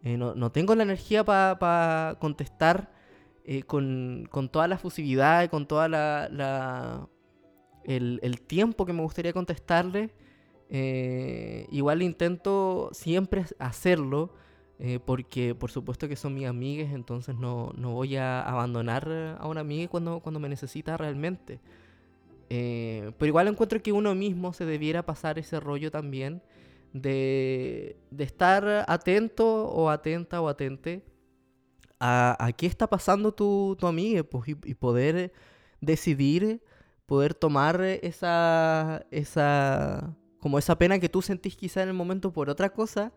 no, 0.03 0.35
no, 0.35 0.53
tengo 0.53 0.75
la 0.75 0.83
energía 0.83 1.25
para 1.25 1.59
pa 1.59 2.17
contestar 2.21 2.93
eh, 3.45 3.65
con, 3.65 4.29
con, 4.31 4.49
toda 4.49 4.69
la 4.69 4.79
fusividad 4.79 5.43
y 5.43 5.49
con 5.49 5.67
toda 5.67 5.89
la, 5.89 6.29
la 6.31 7.09
el, 7.85 8.21
el, 8.23 8.41
tiempo 8.41 8.87
que 8.87 8.93
me 8.93 9.03
gustaría 9.03 9.33
contestarle. 9.33 10.15
Eh, 10.71 11.67
igual 11.73 12.03
intento 12.03 12.91
siempre 12.93 13.45
hacerlo, 13.59 14.35
eh, 14.85 14.99
porque 14.99 15.55
por 15.55 15.71
supuesto 15.71 16.09
que 16.09 16.17
son 16.17 16.35
mis 16.35 16.49
amigas, 16.49 16.93
entonces 16.93 17.37
no, 17.37 17.73
no, 17.77 17.93
voy 17.93 18.17
a 18.17 18.43
abandonar 18.43 19.39
a 19.39 19.47
una 19.47 19.61
amiga 19.61 19.89
cuando, 19.89 20.19
cuando 20.19 20.41
me 20.41 20.49
necesita 20.49 20.97
realmente. 20.97 21.61
Eh, 22.51 23.13
pero 23.17 23.29
igual 23.29 23.47
encuentro 23.47 23.81
que 23.81 23.93
uno 23.93 24.13
mismo 24.17 24.53
se 24.53 24.65
debiera 24.65 25.07
pasar 25.07 25.39
ese 25.39 25.61
rollo 25.61 25.93
también 25.93 26.43
de, 26.93 27.97
de 28.11 28.25
estar 28.25 28.85
atento 28.89 29.67
o 29.69 29.89
atenta 29.89 30.41
o 30.41 30.49
atente 30.49 31.05
a, 32.01 32.51
qué 32.57 32.67
está 32.67 32.89
pasando 32.89 33.33
tu, 33.33 33.77
tu 33.79 33.87
amiga 33.87 34.25
pues, 34.25 34.49
y, 34.49 34.75
poder 34.75 35.33
decidir, 35.81 36.61
poder 37.07 37.35
tomar 37.35 37.81
esa, 37.83 39.07
esa, 39.13 40.13
como 40.41 40.59
esa 40.59 40.77
pena 40.77 40.99
que 40.99 41.09
tú 41.09 41.23
sentís 41.23 41.55
quizá 41.55 41.85
en 41.85 41.91
el 41.91 41.95
momento 41.95 42.33
por 42.33 42.51
otra 42.51 42.71
cosa. 42.71 43.13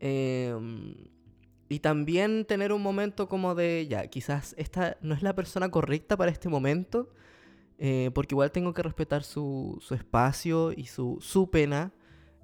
Em, 0.00 0.94
y 1.68 1.78
también 1.80 2.44
tener 2.46 2.72
un 2.72 2.82
momento 2.82 3.28
como 3.28 3.54
de, 3.54 3.86
ya, 3.88 4.08
quizás 4.08 4.54
esta 4.58 4.96
no 5.02 5.14
es 5.14 5.22
la 5.22 5.34
persona 5.34 5.70
correcta 5.70 6.16
para 6.16 6.30
este 6.32 6.48
momento, 6.48 7.10
eh, 7.78 8.10
porque 8.14 8.34
igual 8.34 8.50
tengo 8.50 8.74
que 8.74 8.82
respetar 8.82 9.22
su, 9.22 9.78
su 9.80 9.94
espacio 9.94 10.72
y 10.72 10.86
su, 10.86 11.18
su 11.20 11.50
pena. 11.50 11.92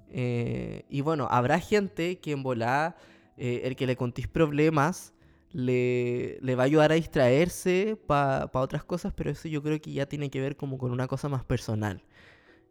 Eh, 0.09 0.85
y 0.89 1.01
bueno, 1.01 1.27
habrá 1.29 1.59
gente 1.59 2.19
que 2.19 2.31
en 2.31 2.43
volá, 2.43 2.95
eh, 3.37 3.61
el 3.65 3.75
que 3.75 3.87
le 3.87 3.97
contís 3.97 4.27
problemas, 4.27 5.13
le, 5.51 6.39
le 6.41 6.55
va 6.55 6.63
a 6.63 6.65
ayudar 6.65 6.91
a 6.91 6.95
distraerse 6.95 7.97
para 8.07 8.47
pa 8.51 8.61
otras 8.61 8.83
cosas, 8.83 9.13
pero 9.13 9.31
eso 9.31 9.47
yo 9.47 9.61
creo 9.63 9.81
que 9.81 9.91
ya 9.91 10.05
tiene 10.07 10.29
que 10.29 10.41
ver 10.41 10.55
como 10.55 10.77
con 10.77 10.91
una 10.91 11.07
cosa 11.07 11.29
más 11.29 11.43
personal. 11.43 12.03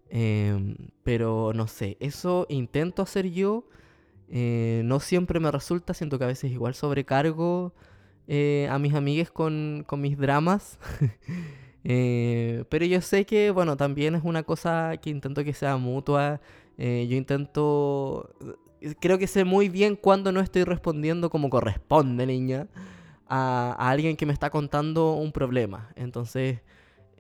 Eh, 0.09 0.77
pero 1.03 1.53
no 1.55 1.67
sé, 1.67 1.97
eso 2.01 2.47
intento 2.49 3.03
hacer 3.03 3.31
yo. 3.31 3.69
Eh, 4.29 4.83
no 4.85 5.01
siempre 5.01 5.41
me 5.41 5.51
resulta, 5.51 5.95
siento 5.95 6.19
que 6.19 6.25
a 6.25 6.29
veces 6.29 6.51
igual 6.51 6.75
sobrecargo 6.75 7.73
eh, 8.27 8.69
a 8.71 8.79
mis 8.79 8.95
amigues 8.95 9.31
con, 9.31 9.85
con 9.87 10.01
mis 10.01 10.19
dramas. 10.19 10.79
Eh, 11.89 12.65
pero 12.69 12.85
yo 12.85 13.01
sé 13.01 13.25
que, 13.27 13.53
bueno, 13.53 13.77
también 13.77 14.17
es 14.17 14.25
una 14.25 14.43
cosa 14.43 14.97
que 15.01 15.09
intento 15.09 15.45
que 15.45 15.53
sea 15.55 15.77
mutua. 15.77 16.41
Yo 16.77 17.17
intento 17.17 18.35
creo 18.99 19.19
que 19.19 19.29
sé 19.29 19.45
muy 19.45 19.69
bien 19.69 19.95
cuando 19.95 20.33
no 20.33 20.41
estoy 20.41 20.65
respondiendo 20.65 21.31
como 21.31 21.49
corresponde, 21.49 22.27
niña, 22.27 22.67
a, 23.29 23.77
a 23.79 23.91
alguien 23.91 24.17
que 24.17 24.27
me 24.27 24.33
está 24.33 24.51
contando 24.51 25.13
un 25.13 25.31
problema. 25.31 25.91
Entonces, 25.95 26.59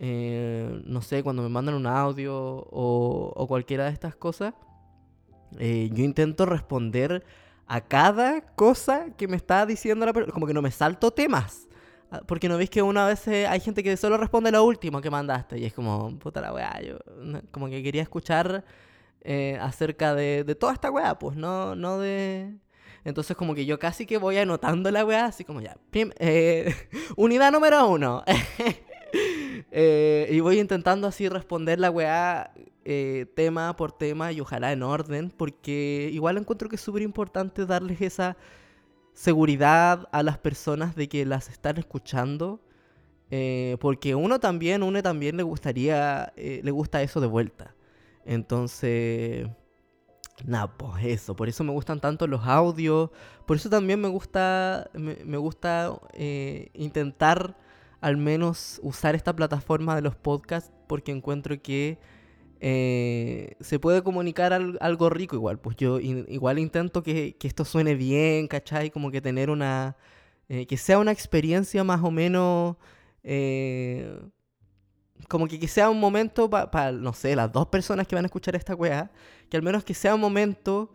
no 0.00 1.00
sé, 1.00 1.22
cuando 1.22 1.42
me 1.44 1.48
mandan 1.48 1.76
un 1.76 1.86
audio 1.86 2.34
o, 2.36 3.32
o 3.36 3.46
cualquiera 3.46 3.84
de 3.84 3.92
estas 3.92 4.16
cosas, 4.16 4.52
eh, 5.58 5.90
yo 5.92 6.04
intento 6.04 6.46
responder 6.46 7.24
a 7.66 7.80
cada 7.80 8.40
cosa 8.40 9.06
que 9.16 9.28
me 9.28 9.36
está 9.36 9.66
diciendo 9.66 10.06
la 10.06 10.12
persona, 10.12 10.32
como 10.32 10.46
que 10.46 10.54
no 10.54 10.62
me 10.62 10.70
salto 10.70 11.10
temas. 11.10 11.68
Ah, 12.10 12.20
porque 12.26 12.48
no 12.48 12.56
veis 12.56 12.70
que 12.70 12.82
una 12.82 13.06
vez 13.06 13.26
hay 13.26 13.58
gente 13.60 13.82
que 13.82 13.96
solo 13.96 14.16
responde 14.16 14.52
lo 14.52 14.64
último 14.64 15.00
que 15.00 15.10
mandaste 15.10 15.58
y 15.58 15.64
es 15.64 15.74
como, 15.74 16.16
puta 16.18 16.40
la 16.40 16.52
weá, 16.52 16.80
yo 16.80 16.98
como 17.50 17.68
que 17.68 17.82
quería 17.82 18.02
escuchar 18.02 18.64
eh, 19.22 19.58
acerca 19.60 20.14
de, 20.14 20.44
de, 20.44 20.54
toda 20.54 20.72
esta 20.72 20.90
weá, 20.90 21.18
pues, 21.18 21.36
no, 21.36 21.74
no 21.74 21.98
de... 21.98 22.54
Entonces 23.04 23.36
como 23.36 23.54
que 23.54 23.66
yo 23.66 23.78
casi 23.78 24.06
que 24.06 24.18
voy 24.18 24.36
anotando 24.38 24.90
la 24.90 25.04
weá, 25.04 25.26
así 25.26 25.44
como 25.44 25.60
ya, 25.60 25.76
eh, 25.92 26.74
unidad 27.16 27.50
número 27.52 27.88
uno. 27.88 28.24
eh, 29.70 30.28
y 30.30 30.40
voy 30.40 30.58
intentando 30.58 31.06
así 31.06 31.28
responder 31.28 31.78
la 31.78 31.90
weá 31.90 32.52
eh, 32.84 33.26
tema 33.34 33.74
por 33.76 33.92
tema 33.92 34.32
y 34.32 34.40
ojalá 34.40 34.72
en 34.72 34.82
orden, 34.82 35.30
porque 35.30 36.10
igual 36.12 36.38
encuentro 36.38 36.68
que 36.68 36.76
es 36.76 36.82
súper 36.82 37.02
importante 37.02 37.66
darles 37.66 38.00
esa 38.00 38.36
seguridad 39.12 40.08
a 40.12 40.22
las 40.22 40.38
personas 40.38 40.94
de 40.94 41.08
que 41.08 41.24
las 41.24 41.48
están 41.48 41.78
escuchando. 41.78 42.60
Eh, 43.30 43.76
porque 43.80 44.14
uno 44.14 44.38
también, 44.38 44.84
uno 44.84 45.02
también 45.02 45.36
le 45.36 45.42
gustaría, 45.42 46.32
le 46.36 46.70
gusta 46.70 47.02
eso 47.02 47.20
de 47.20 47.26
vuelta. 47.26 47.74
Entonces, 48.24 49.48
nada, 50.44 50.76
pues 50.76 51.04
eso. 51.04 51.34
Por 51.34 51.48
eso 51.48 51.64
me 51.64 51.72
gustan 51.72 52.00
tanto 52.00 52.26
los 52.28 52.46
audios. 52.46 53.10
Por 53.46 53.56
eso 53.56 53.68
también 53.68 54.00
me 54.00 54.08
gusta, 54.08 54.90
me, 54.94 55.16
me 55.24 55.38
gusta 55.38 55.98
intentar 56.74 57.56
al 58.06 58.16
menos 58.16 58.78
usar 58.84 59.16
esta 59.16 59.34
plataforma 59.34 59.96
de 59.96 60.00
los 60.00 60.14
podcasts 60.14 60.70
porque 60.86 61.10
encuentro 61.10 61.60
que 61.60 61.98
eh, 62.60 63.56
se 63.58 63.80
puede 63.80 64.04
comunicar 64.04 64.52
al, 64.52 64.78
algo 64.80 65.10
rico 65.10 65.34
igual. 65.34 65.58
Pues 65.58 65.74
yo 65.76 65.98
igual 65.98 66.60
intento 66.60 67.02
que, 67.02 67.34
que, 67.36 67.48
esto 67.48 67.64
suene 67.64 67.96
bien, 67.96 68.46
¿cachai? 68.46 68.90
Como 68.92 69.10
que 69.10 69.20
tener 69.20 69.50
una... 69.50 69.96
Eh, 70.48 70.68
que 70.68 70.76
sea 70.76 71.00
una 71.00 71.10
experiencia 71.10 71.82
más 71.82 72.00
o 72.04 72.12
menos... 72.12 72.76
Eh, 73.24 74.20
como 75.28 75.48
que, 75.48 75.58
que 75.58 75.66
sea 75.66 75.90
un 75.90 75.98
momento 75.98 76.48
para, 76.48 76.70
pa, 76.70 76.92
no 76.92 77.12
sé, 77.12 77.34
las 77.34 77.50
dos 77.50 77.66
personas 77.66 78.06
que 78.06 78.14
van 78.14 78.24
a 78.24 78.28
escuchar 78.28 78.54
esta 78.54 78.76
weá, 78.76 79.10
que 79.50 79.56
al 79.56 79.64
menos 79.64 79.82
que 79.82 79.94
sea 79.94 80.14
un 80.14 80.20
momento 80.20 80.94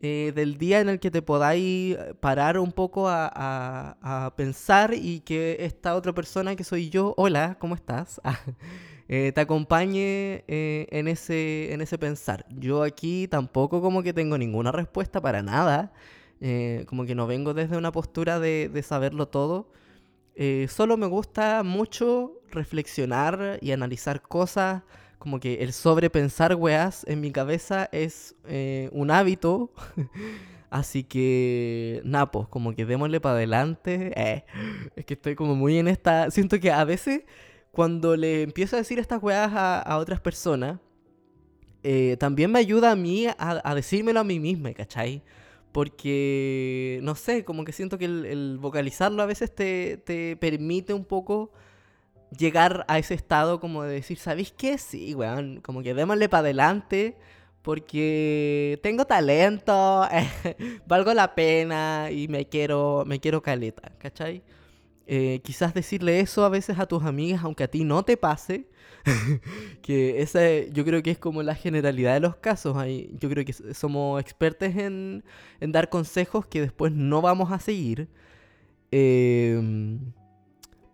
eh, 0.00 0.32
del 0.34 0.58
día 0.58 0.80
en 0.80 0.88
el 0.88 0.98
que 1.00 1.10
te 1.10 1.22
podáis 1.22 1.96
parar 2.20 2.58
un 2.58 2.72
poco 2.72 3.08
a, 3.08 3.30
a, 3.32 4.26
a, 4.26 4.36
pensar 4.36 4.94
y 4.94 5.20
que 5.20 5.58
esta 5.60 5.94
otra 5.94 6.14
persona 6.14 6.56
que 6.56 6.64
soy 6.64 6.90
yo, 6.90 7.14
hola, 7.16 7.56
¿cómo 7.60 7.74
estás? 7.74 8.20
eh, 9.08 9.32
te 9.34 9.40
acompañe 9.40 10.44
eh, 10.48 10.86
en, 10.90 11.08
ese, 11.08 11.72
en 11.72 11.80
ese 11.80 11.98
pensar. 11.98 12.46
Yo 12.50 12.82
aquí 12.82 13.28
tampoco 13.28 13.82
como 13.82 14.02
que 14.02 14.12
tengo 14.12 14.38
ninguna 14.38 14.72
respuesta 14.72 15.20
para 15.20 15.42
nada, 15.42 15.92
eh, 16.40 16.84
como 16.88 17.04
que 17.04 17.14
no 17.14 17.26
vengo 17.26 17.52
desde 17.54 17.76
una 17.76 17.92
postura 17.92 18.38
de, 18.40 18.68
de 18.68 18.82
saberlo 18.82 19.28
todo. 19.28 19.70
Eh, 20.42 20.68
solo 20.70 20.96
me 20.96 21.06
gusta 21.06 21.62
mucho 21.62 22.40
reflexionar 22.50 23.58
y 23.60 23.72
analizar 23.72 24.22
cosas. 24.22 24.82
Como 25.20 25.38
que 25.38 25.62
el 25.62 25.72
sobrepensar 25.72 26.56
weas 26.56 27.04
en 27.06 27.20
mi 27.20 27.30
cabeza 27.30 27.88
es 27.92 28.34
eh, 28.48 28.88
un 28.90 29.12
hábito. 29.12 29.70
Así 30.70 31.04
que, 31.04 32.00
nada, 32.04 32.32
pues, 32.32 32.48
como 32.48 32.74
que 32.74 32.86
démosle 32.86 33.20
para 33.20 33.36
adelante. 33.36 34.12
Eh, 34.16 34.44
es 34.96 35.04
que 35.04 35.14
estoy 35.14 35.36
como 35.36 35.54
muy 35.54 35.78
en 35.78 35.86
esta. 35.86 36.32
Siento 36.32 36.58
que 36.58 36.72
a 36.72 36.82
veces, 36.84 37.22
cuando 37.70 38.16
le 38.16 38.42
empiezo 38.42 38.74
a 38.74 38.78
decir 38.78 38.98
estas 38.98 39.22
weas 39.22 39.52
a, 39.52 39.80
a 39.80 39.98
otras 39.98 40.20
personas, 40.20 40.80
eh, 41.82 42.16
también 42.18 42.50
me 42.50 42.58
ayuda 42.58 42.90
a 42.90 42.96
mí 42.96 43.26
a, 43.26 43.36
a 43.38 43.74
decírmelo 43.74 44.20
a 44.20 44.24
mí 44.24 44.40
misma, 44.40 44.72
¿cachai? 44.72 45.22
Porque, 45.72 46.98
no 47.02 47.14
sé, 47.14 47.44
como 47.44 47.64
que 47.64 47.72
siento 47.72 47.96
que 47.98 48.06
el, 48.06 48.26
el 48.26 48.58
vocalizarlo 48.58 49.22
a 49.22 49.26
veces 49.26 49.54
te, 49.54 49.98
te, 49.98 50.36
permite 50.36 50.94
un 50.94 51.04
poco 51.04 51.52
llegar 52.36 52.84
a 52.88 52.98
ese 52.98 53.14
estado 53.14 53.60
como 53.60 53.82
de 53.82 53.94
decir, 53.94 54.18
¿sabéis 54.18 54.52
qué? 54.56 54.78
Sí, 54.78 55.14
weón, 55.14 55.60
como 55.60 55.82
que 55.82 55.94
démosle 55.94 56.28
para 56.28 56.40
adelante 56.40 57.16
porque 57.62 58.78
tengo 58.82 59.04
talento, 59.04 60.06
valgo 60.86 61.14
la 61.14 61.34
pena 61.34 62.08
y 62.10 62.28
me 62.28 62.46
quiero, 62.48 63.04
me 63.06 63.20
quiero 63.20 63.42
caleta, 63.42 63.92
¿cachai? 63.98 64.42
Eh, 65.06 65.40
quizás 65.42 65.74
decirle 65.74 66.20
eso 66.20 66.44
a 66.44 66.48
veces 66.48 66.78
a 66.78 66.86
tus 66.86 67.02
amigas, 67.04 67.42
aunque 67.44 67.64
a 67.64 67.68
ti 67.68 67.84
no 67.84 68.04
te 68.04 68.16
pase, 68.16 68.68
que 69.82 70.22
esa 70.22 70.40
yo 70.72 70.84
creo 70.84 71.02
que 71.02 71.10
es 71.10 71.18
como 71.18 71.42
la 71.42 71.54
generalidad 71.54 72.14
de 72.14 72.20
los 72.20 72.36
casos. 72.36 72.76
Ahí, 72.76 73.10
yo 73.20 73.28
creo 73.28 73.44
que 73.44 73.52
somos 73.52 74.20
expertos 74.20 74.68
en, 74.76 75.24
en 75.60 75.72
dar 75.72 75.88
consejos 75.88 76.46
que 76.46 76.60
después 76.60 76.92
no 76.92 77.20
vamos 77.22 77.52
a 77.52 77.58
seguir. 77.58 78.08
Eh, 78.92 79.98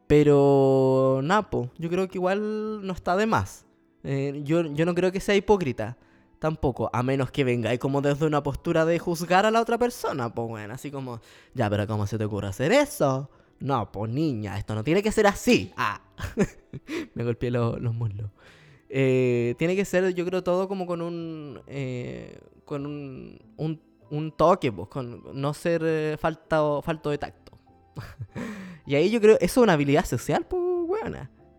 pero, 0.06 1.20
Napo, 1.22 1.70
yo 1.78 1.88
creo 1.88 2.08
que 2.08 2.18
igual 2.18 2.86
no 2.86 2.92
está 2.92 3.16
de 3.16 3.26
más. 3.26 3.66
Eh, 4.04 4.42
yo, 4.44 4.62
yo 4.72 4.86
no 4.86 4.94
creo 4.94 5.12
que 5.12 5.20
sea 5.20 5.34
hipócrita. 5.34 5.96
Tampoco, 6.38 6.90
a 6.92 7.02
menos 7.02 7.30
que 7.30 7.44
venga 7.44 7.72
y 7.72 7.78
como 7.78 8.02
desde 8.02 8.26
una 8.26 8.42
postura 8.42 8.84
de 8.84 8.98
juzgar 8.98 9.46
a 9.46 9.50
la 9.50 9.60
otra 9.60 9.78
persona, 9.78 10.34
pues 10.34 10.48
bueno, 10.48 10.74
así 10.74 10.90
como, 10.90 11.20
ya, 11.54 11.70
pero 11.70 11.86
¿cómo 11.86 12.06
se 12.06 12.18
te 12.18 12.24
ocurre 12.26 12.48
hacer 12.48 12.72
eso? 12.72 13.30
No, 13.58 13.90
pues 13.90 14.12
niña, 14.12 14.58
esto 14.58 14.74
no 14.74 14.84
tiene 14.84 15.02
que 15.02 15.10
ser 15.10 15.26
así. 15.26 15.72
Ah, 15.76 16.02
me 17.14 17.24
golpeé 17.24 17.50
los 17.50 17.94
muslos. 17.94 18.30
Eh, 18.88 19.54
tiene 19.58 19.74
que 19.74 19.84
ser, 19.84 20.14
yo 20.14 20.24
creo, 20.24 20.42
todo 20.42 20.68
como 20.68 20.86
con 20.86 21.02
un, 21.02 21.60
eh, 21.66 22.38
con 22.64 22.86
un, 22.86 23.40
un, 24.10 24.32
toque, 24.32 24.70
pues, 24.70 24.88
con 24.88 25.22
no 25.40 25.54
ser 25.54 25.82
eh, 25.84 26.16
falta, 26.18 26.60
falto 26.82 27.10
de 27.10 27.18
tacto. 27.18 27.45
y 28.86 28.94
ahí 28.94 29.10
yo 29.10 29.20
creo, 29.20 29.36
eso 29.36 29.60
es 29.60 29.64
una 29.64 29.74
habilidad 29.74 30.04
social, 30.04 30.46
pues. 30.46 30.66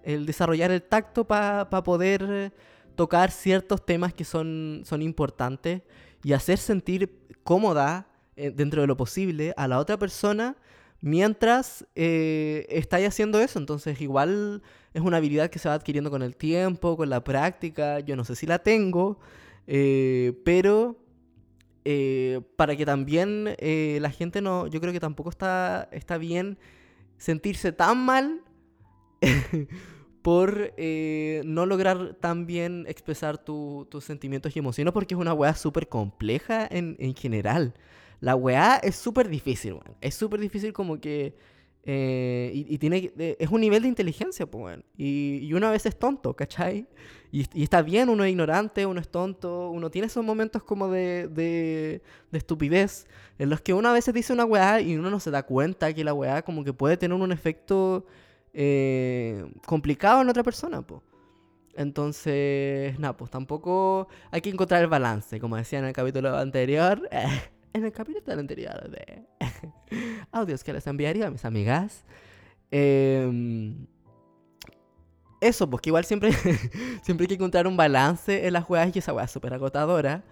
El 0.04 0.26
desarrollar 0.26 0.72
el 0.72 0.82
tacto 0.82 1.26
para 1.26 1.70
poder 1.70 2.54
tocar 2.96 3.32
ciertos 3.32 3.86
temas 3.86 4.14
que 4.14 4.24
son, 4.24 4.82
son 4.86 5.02
importantes 5.02 5.82
y 6.24 6.34
hacer 6.34 6.58
sentir 6.58 7.12
cómoda 7.44 8.08
eh, 8.36 8.52
dentro 8.52 8.82
de 8.82 8.88
lo 8.88 8.98
posible 8.98 9.54
a 9.58 9.68
la 9.68 9.80
otra 9.80 9.98
persona 9.98 10.58
mientras 11.02 11.86
eh, 11.96 12.66
estáis 12.70 13.08
haciendo 13.08 13.40
eso. 13.40 13.60
Entonces 13.60 14.02
igual 14.02 14.62
es 14.94 15.02
una 15.02 15.18
habilidad 15.18 15.50
que 15.50 15.60
se 15.60 15.70
va 15.70 15.76
adquiriendo 15.76 16.10
con 16.10 16.22
el 16.22 16.36
tiempo, 16.36 16.98
con 16.98 17.10
la 17.10 17.24
práctica. 17.24 18.00
Yo 18.00 18.16
no 18.16 18.26
sé 18.26 18.36
si 18.36 18.46
la 18.46 18.60
tengo, 18.60 19.20
eh, 19.68 20.34
pero 20.44 20.98
para 22.56 22.76
que 22.76 22.86
también 22.86 23.56
la 23.60 24.10
gente 24.12 24.42
no, 24.42 24.68
yo 24.68 24.82
creo 24.82 24.94
que 24.94 25.00
tampoco 25.00 25.30
está, 25.30 25.88
está 25.92 26.18
bien 26.18 26.58
sentirse 27.18 27.72
tan 27.72 27.98
mal 27.98 28.42
por 30.22 30.74
eh, 30.76 31.42
no 31.46 31.66
lograr 31.66 32.16
tan 32.20 32.46
bien 32.46 32.86
expresar 32.88 33.38
tus 33.38 34.04
sentimientos 34.04 34.56
y 34.56 34.60
emociones, 34.60 34.94
porque 34.94 35.16
es 35.16 35.20
una 35.22 35.34
weá 35.34 35.56
súper 35.56 35.88
compleja 35.88 36.68
en, 36.70 37.16
general. 37.16 37.74
La 38.20 38.36
weá 38.36 38.76
es 38.76 38.96
súper 38.96 39.30
difícil, 39.30 39.80
Es 40.02 40.16
súper 40.16 40.40
difícil 40.40 40.74
como 40.74 41.00
que... 41.00 41.36
Eh, 41.90 42.52
y, 42.54 42.78
tiene 42.80 43.14
es 43.18 43.50
un 43.50 43.62
nivel 43.62 43.82
de 43.82 43.88
inteligencia, 43.88 44.46
pues, 44.46 44.78
y, 44.98 45.40
y, 45.42 45.54
uno 45.54 45.68
a 45.68 45.72
veces 45.72 45.94
es 45.94 46.00
tonto, 46.00 46.34
¿cachai? 46.34 46.86
Y, 47.32 47.46
y, 47.54 47.64
está 47.64 47.82
bien, 47.82 48.10
uno 48.10 48.26
es 48.26 48.30
ignorante, 48.30 48.86
uno 48.86 49.00
es 49.00 49.08
tonto, 49.08 49.70
uno 49.70 49.90
tiene 49.90 50.08
esos 50.08 50.22
momentos 50.26 50.64
como 50.64 50.90
de, 50.90 51.30
de, 51.30 52.02
de, 52.30 52.38
estupidez, 52.38 53.08
en 53.40 53.50
los 53.50 53.62
que 53.62 53.74
uno 53.74 53.88
a 53.88 53.94
veces 53.94 54.14
dice 54.14 54.34
una 54.34 54.44
weá 54.44 54.82
y 54.82 54.98
uno 54.98 55.10
no 55.10 55.22
se 55.22 55.32
da 55.32 55.44
cuenta 55.44 55.94
que 55.94 56.04
la 56.04 56.14
weá 56.14 56.42
como 56.42 56.66
que 56.66 56.74
puede 56.74 56.98
tener 56.98 57.18
un 57.18 57.32
efecto 57.32 58.06
eh, 58.54 59.46
complicado 59.66 60.22
en 60.22 60.28
otra 60.28 60.44
persona, 60.44 60.82
pues. 60.82 61.02
Entonces, 61.74 63.00
nada, 63.00 63.16
pues 63.16 63.32
tampoco 63.32 64.10
hay 64.30 64.42
que 64.42 64.50
encontrar 64.50 64.82
el 64.82 64.90
balance, 64.90 65.40
como 65.40 65.56
decía 65.56 65.80
en 65.80 65.86
el 65.86 65.94
capítulo 65.94 66.36
anterior. 66.38 67.08
en 67.78 67.86
el 67.86 67.92
capítulo 67.92 68.40
anterior 68.40 68.90
de 68.90 69.24
audios 70.32 70.64
que 70.64 70.74
les 70.74 70.86
enviaría 70.88 71.28
a 71.28 71.32
mis 71.32 71.46
amigas. 71.46 72.04
Em, 72.72 73.88
eso, 75.40 75.70
pues 75.70 75.82
que 75.82 75.90
igual 75.90 76.06
siempre, 76.06 76.32
siempre 77.04 77.24
hay 77.24 77.28
que 77.28 77.34
encontrar 77.36 77.68
un 77.68 77.78
balance 77.78 78.48
en 78.48 78.54
las 78.54 78.64
jugadas 78.64 78.96
y 78.96 79.00
esa 79.00 79.14
weá 79.14 79.26
es 79.26 79.32
súper 79.32 79.54
agotadora. 79.54 80.24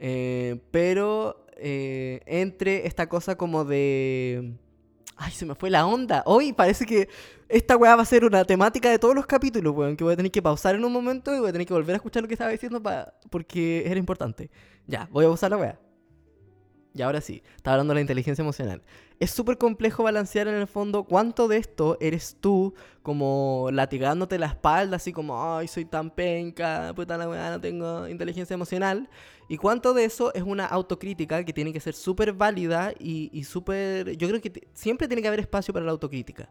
Eh, 0.00 0.60
pero 0.70 1.46
eh, 1.56 2.20
entre 2.26 2.86
esta 2.86 3.08
cosa 3.08 3.36
como 3.36 3.64
de 3.64 4.56
Ay, 5.16 5.32
se 5.32 5.46
me 5.46 5.54
fue 5.54 5.70
la 5.70 5.86
onda. 5.86 6.22
Hoy 6.26 6.52
parece 6.52 6.84
que 6.84 7.08
esta 7.48 7.76
weá 7.76 7.94
va 7.94 8.02
a 8.02 8.06
ser 8.06 8.24
una 8.24 8.44
temática 8.44 8.90
de 8.90 8.98
todos 8.98 9.14
los 9.14 9.26
capítulos, 9.26 9.72
weón. 9.74 9.96
Que 9.96 10.04
voy 10.04 10.14
a 10.14 10.16
tener 10.16 10.32
que 10.32 10.42
pausar 10.42 10.74
en 10.74 10.84
un 10.84 10.92
momento 10.92 11.34
y 11.34 11.38
voy 11.38 11.50
a 11.50 11.52
tener 11.52 11.66
que 11.66 11.74
volver 11.74 11.94
a 11.94 11.96
escuchar 11.96 12.22
lo 12.22 12.28
que 12.28 12.34
estaba 12.34 12.50
diciendo 12.50 12.82
para 12.82 13.14
porque 13.30 13.84
era 13.86 13.98
importante. 13.98 14.50
Ya, 14.86 15.08
voy 15.12 15.24
a 15.24 15.28
pausar 15.28 15.50
la 15.50 15.58
weá. 15.58 15.78
Y 16.94 17.02
ahora 17.02 17.20
sí, 17.20 17.42
estaba 17.56 17.74
hablando 17.74 17.92
de 17.92 17.96
la 17.96 18.00
inteligencia 18.02 18.42
emocional. 18.42 18.82
Es 19.18 19.30
súper 19.30 19.56
complejo 19.56 20.02
balancear 20.02 20.48
en 20.48 20.54
el 20.54 20.66
fondo 20.66 21.04
cuánto 21.04 21.48
de 21.48 21.56
esto 21.56 21.96
eres 22.00 22.36
tú 22.40 22.74
como 23.02 23.68
latigándote 23.72 24.38
la 24.38 24.46
espalda, 24.46 24.96
así 24.96 25.12
como, 25.12 25.56
ay, 25.56 25.68
soy 25.68 25.84
tan 25.84 26.10
penca, 26.10 26.92
puta 26.94 27.16
la 27.16 27.28
weá, 27.28 27.50
no 27.50 27.60
tengo 27.60 28.08
inteligencia 28.08 28.54
emocional. 28.54 29.08
Y 29.48 29.56
cuánto 29.56 29.94
de 29.94 30.04
eso 30.04 30.34
es 30.34 30.42
una 30.42 30.66
autocrítica 30.66 31.44
que 31.44 31.52
tiene 31.52 31.72
que 31.72 31.80
ser 31.80 31.94
súper 31.94 32.32
válida 32.32 32.92
y, 32.98 33.30
y 33.32 33.44
súper... 33.44 34.16
Yo 34.16 34.28
creo 34.28 34.40
que 34.40 34.68
siempre 34.74 35.06
tiene 35.08 35.22
que 35.22 35.28
haber 35.28 35.40
espacio 35.40 35.72
para 35.72 35.86
la 35.86 35.92
autocrítica. 35.92 36.48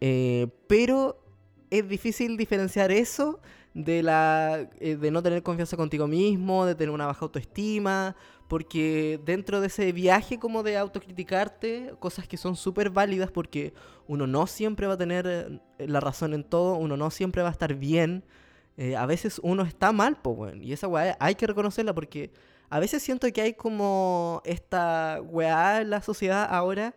Eh, 0.00 0.48
pero 0.66 1.24
es 1.70 1.88
difícil 1.88 2.36
diferenciar 2.36 2.90
eso 2.90 3.40
de, 3.74 4.02
la, 4.02 4.68
eh, 4.78 4.96
de 4.96 5.10
no 5.10 5.22
tener 5.22 5.42
confianza 5.42 5.76
contigo 5.76 6.06
mismo, 6.06 6.64
de 6.64 6.74
tener 6.74 6.90
una 6.90 7.06
baja 7.06 7.24
autoestima, 7.24 8.14
porque 8.48 9.20
dentro 9.24 9.60
de 9.60 9.68
ese 9.68 9.92
viaje 9.92 10.38
como 10.38 10.62
de 10.62 10.76
autocriticarte, 10.76 11.94
cosas 11.98 12.28
que 12.28 12.36
son 12.36 12.56
súper 12.56 12.90
válidas 12.90 13.30
porque 13.30 13.72
uno 14.06 14.26
no 14.26 14.46
siempre 14.46 14.86
va 14.86 14.94
a 14.94 14.98
tener 14.98 15.26
eh, 15.78 15.86
la 15.86 16.00
razón 16.00 16.34
en 16.34 16.44
todo, 16.44 16.76
uno 16.76 16.96
no 16.96 17.10
siempre 17.10 17.42
va 17.42 17.48
a 17.48 17.52
estar 17.52 17.74
bien, 17.74 18.24
eh, 18.76 18.96
a 18.96 19.06
veces 19.06 19.40
uno 19.42 19.62
está 19.62 19.92
mal, 19.92 20.18
pues, 20.20 20.36
bueno, 20.36 20.62
y 20.62 20.72
esa 20.72 20.88
weá 20.88 21.16
hay 21.20 21.36
que 21.36 21.46
reconocerla 21.46 21.94
porque 21.94 22.32
a 22.70 22.80
veces 22.80 23.02
siento 23.02 23.30
que 23.32 23.40
hay 23.40 23.54
como 23.54 24.42
esta 24.44 25.20
weá 25.22 25.80
en 25.80 25.90
la 25.90 26.02
sociedad 26.02 26.46
ahora 26.50 26.94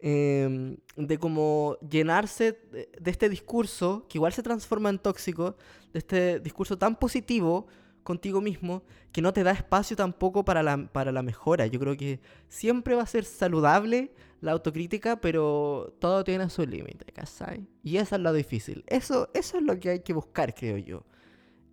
Em, 0.00 0.76
de 0.96 1.18
como 1.18 1.76
llenarse 1.80 2.52
de, 2.70 3.10
este 3.10 3.28
discurso, 3.28 4.06
que 4.08 4.18
igual 4.18 4.32
se 4.32 4.44
transforma 4.44 4.90
en 4.90 4.98
tóxico, 5.00 5.56
de 5.92 5.98
este 5.98 6.38
discurso 6.38 6.78
tan 6.78 6.94
positivo 6.96 7.66
contigo 8.02 8.40
mismo, 8.40 8.82
que 9.12 9.22
no 9.22 9.32
te 9.32 9.42
da 9.42 9.52
espacio 9.52 9.96
tampoco 9.96 10.44
para 10.44 10.62
la, 10.62 10.88
para 10.92 11.12
la 11.12 11.22
mejora. 11.22 11.66
Yo 11.66 11.78
creo 11.78 11.96
que 11.96 12.20
siempre 12.48 12.94
va 12.94 13.02
a 13.02 13.06
ser 13.06 13.24
saludable 13.24 14.12
la 14.40 14.52
autocrítica, 14.52 15.20
pero 15.20 15.94
todo 15.98 16.24
tiene 16.24 16.48
su 16.48 16.64
límite, 16.64 17.12
¿cachai? 17.12 17.66
Y 17.82 17.96
eso 17.96 18.16
es 18.16 18.22
lo 18.22 18.32
difícil. 18.32 18.84
Eso, 18.86 19.28
eso 19.34 19.58
es 19.58 19.62
lo 19.62 19.78
que 19.78 19.90
hay 19.90 20.00
que 20.00 20.12
buscar, 20.12 20.54
creo 20.54 20.78
yo. 20.78 21.04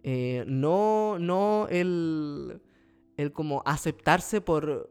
Eh, 0.04 0.44
no, 0.48 1.18
no 1.20 1.68
el, 1.70 2.62
el 3.18 3.32
como 3.32 3.62
aceptarse 3.66 4.42
por, 4.42 4.90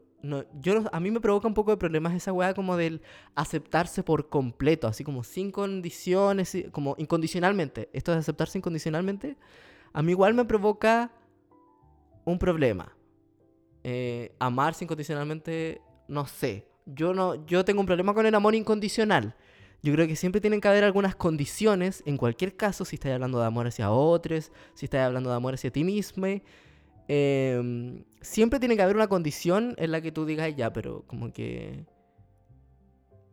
yo, 0.59 0.83
a 0.91 0.99
mí 0.99 1.11
me 1.11 1.19
provoca 1.19 1.47
un 1.47 1.53
poco 1.53 1.71
de 1.71 1.77
problemas 1.77 2.13
esa 2.13 2.33
weá 2.33 2.53
como 2.53 2.77
del 2.77 3.01
aceptarse 3.35 4.03
por 4.03 4.29
completo, 4.29 4.87
así 4.87 5.03
como 5.03 5.23
sin 5.23 5.51
condiciones, 5.51 6.57
como 6.71 6.95
incondicionalmente. 6.97 7.89
Esto 7.93 8.11
de 8.11 8.19
aceptarse 8.19 8.57
incondicionalmente, 8.57 9.37
a 9.93 10.01
mí 10.01 10.11
igual 10.11 10.33
me 10.33 10.45
provoca 10.45 11.11
un 12.25 12.39
problema. 12.39 12.95
Eh, 13.83 14.35
amarse 14.39 14.83
incondicionalmente, 14.83 15.79
no 16.07 16.25
sé. 16.25 16.67
Yo, 16.85 17.13
no, 17.13 17.45
yo 17.45 17.63
tengo 17.63 17.79
un 17.79 17.85
problema 17.85 18.13
con 18.13 18.25
el 18.25 18.35
amor 18.35 18.55
incondicional. 18.55 19.35
Yo 19.81 19.93
creo 19.93 20.07
que 20.07 20.15
siempre 20.15 20.41
tienen 20.41 20.59
que 20.59 20.67
haber 20.67 20.83
algunas 20.83 21.15
condiciones, 21.15 22.01
en 22.05 22.17
cualquier 22.17 22.55
caso, 22.55 22.85
si 22.85 22.95
estás 22.95 23.11
hablando 23.11 23.39
de 23.39 23.45
amor 23.45 23.67
hacia 23.67 23.91
otros, 23.91 24.51
si 24.73 24.85
estás 24.85 25.05
hablando 25.05 25.29
de 25.29 25.35
amor 25.35 25.53
hacia 25.53 25.71
ti 25.71 25.83
mismo. 25.83 26.25
Eh, 27.07 28.03
siempre 28.21 28.59
tiene 28.59 28.75
que 28.75 28.81
haber 28.81 28.95
una 28.95 29.07
condición 29.07 29.75
en 29.77 29.91
la 29.91 30.01
que 30.01 30.11
tú 30.11 30.25
digas, 30.25 30.55
ya, 30.55 30.73
pero 30.73 31.03
como 31.05 31.31
que... 31.31 31.85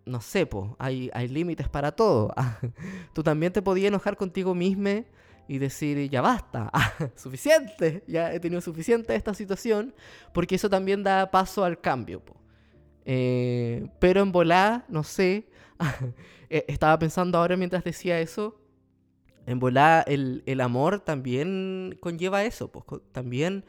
No 0.05 0.21
sé, 0.21 0.47
po, 0.47 0.77
hay, 0.79 1.11
hay 1.15 1.29
límites 1.29 1.69
para 1.69 1.93
todo. 1.93 2.35
tú 3.15 3.23
también 3.23 3.53
te 3.53 3.63
podías 3.63 3.89
enojar 3.89 4.17
contigo 4.17 4.55
mismo 4.55 5.05
y 5.53 5.59
decir, 5.59 6.09
ya 6.09 6.23
basta, 6.23 6.71
suficiente, 7.15 8.03
ya 8.07 8.33
he 8.33 8.41
tenido 8.41 8.63
suficiente 8.63 9.15
esta 9.15 9.35
situación, 9.35 9.95
porque 10.33 10.55
eso 10.55 10.71
también 10.71 11.03
da 11.03 11.31
paso 11.31 11.63
al 11.63 11.79
cambio. 11.79 12.23
Eh, 13.05 13.87
pero 13.99 14.23
en 14.23 14.33
volar, 14.33 14.87
no 14.89 15.03
sé, 15.03 15.51
eh, 16.49 16.65
estaba 16.69 16.99
pensando 16.99 17.37
ahora 17.37 17.59
mientras 17.59 17.85
decía 17.85 18.19
eso, 18.19 18.59
en 19.45 19.59
volar 19.59 20.05
el, 20.07 20.43
el 20.47 20.63
amor 20.63 21.01
también 21.01 21.99
conlleva 22.01 22.45
eso, 22.45 22.73
pues 22.73 23.03
también 23.13 23.67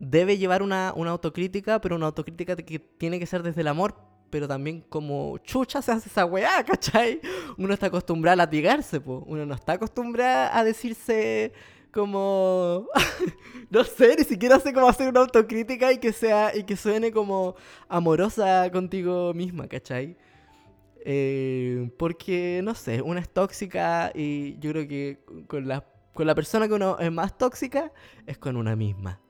debe 0.00 0.38
llevar 0.38 0.60
una, 0.60 0.88
autocrítica, 0.88 1.80
pero 1.80 1.94
una 1.94 2.06
autocrítica 2.06 2.56
que 2.56 2.80
tiene 2.80 3.20
que 3.20 3.26
ser 3.26 3.44
desde 3.44 3.60
el 3.60 3.68
amor, 3.68 3.94
pero 4.30 4.48
también 4.48 4.82
como 4.88 5.38
chucha 5.38 5.82
se 5.82 5.92
hace 5.92 6.08
esa 6.08 6.24
weá, 6.24 6.64
¿cachai? 6.66 7.20
Uno 7.56 7.74
está 7.74 7.86
acostumbrado 7.86 8.34
a 8.34 8.36
latigarse, 8.36 9.00
po. 9.00 9.24
uno 9.26 9.46
no 9.46 9.54
está 9.54 9.74
acostumbrado 9.74 10.50
a 10.52 10.64
decirse 10.64 11.52
como 11.92 12.88
no 13.70 13.84
sé, 13.84 14.16
ni 14.18 14.24
siquiera 14.24 14.60
sé 14.60 14.72
cómo 14.72 14.88
hacer 14.88 15.08
una 15.08 15.20
autocrítica 15.20 15.92
y 15.92 15.98
que 15.98 16.12
sea 16.12 16.54
y 16.54 16.64
que 16.64 16.76
suene 16.76 17.10
como 17.10 17.54
amorosa 17.88 18.70
contigo 18.70 19.32
misma, 19.34 19.66
¿cachai? 19.66 20.16
Eh, 21.08 21.88
porque 21.98 22.60
no 22.64 22.74
sé, 22.74 23.00
una 23.00 23.20
es 23.20 23.28
tóxica 23.28 24.10
y 24.14 24.58
yo 24.58 24.72
creo 24.72 24.88
que 24.88 25.20
con 25.46 25.68
la, 25.68 25.84
con 26.12 26.26
la 26.26 26.34
persona 26.34 26.66
que 26.66 26.74
uno 26.74 26.98
es 26.98 27.12
más 27.12 27.38
tóxica 27.38 27.92
es 28.26 28.38
con 28.38 28.56
una 28.56 28.74
misma. 28.76 29.20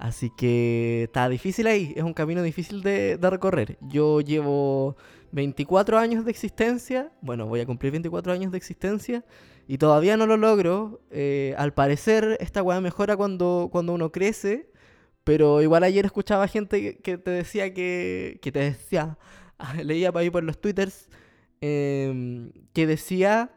Así 0.00 0.30
que 0.30 1.02
está 1.04 1.28
difícil 1.28 1.66
ahí, 1.66 1.92
es 1.94 2.02
un 2.02 2.14
camino 2.14 2.42
difícil 2.42 2.82
de, 2.82 3.18
recorrer. 3.20 3.76
Yo 3.82 4.22
llevo 4.22 4.96
24 5.32 5.98
años 5.98 6.24
de 6.24 6.30
existencia, 6.30 7.12
bueno, 7.20 7.46
voy 7.46 7.60
a 7.60 7.66
cumplir 7.66 7.92
24 7.92 8.32
años 8.32 8.50
de 8.50 8.56
existencia 8.56 9.26
y 9.68 9.76
todavía 9.76 10.16
no 10.16 10.26
lo 10.26 10.38
logro. 10.38 11.02
Eh, 11.10 11.54
al 11.58 11.74
parecer 11.74 12.38
esta 12.40 12.62
weá 12.62 12.80
mejora 12.80 13.14
cuando, 13.14 13.68
cuando 13.70 13.92
uno 13.92 14.10
crece, 14.10 14.70
Pero 15.24 15.60
igual 15.60 15.84
ayer 15.84 16.06
escuchaba 16.06 16.48
gente 16.48 16.98
que, 16.98 17.18
te 17.18 17.30
decía 17.30 17.74
que, 17.74 18.38
que 18.42 18.52
te 18.52 18.60
decía, 18.60 19.18
leía 19.84 20.12
por 20.12 20.22
ahí 20.22 20.30
por 20.30 20.44
los 20.44 20.58
twitters, 20.60 21.10
em, 21.60 22.52
que 22.72 22.86
decía 22.86 23.52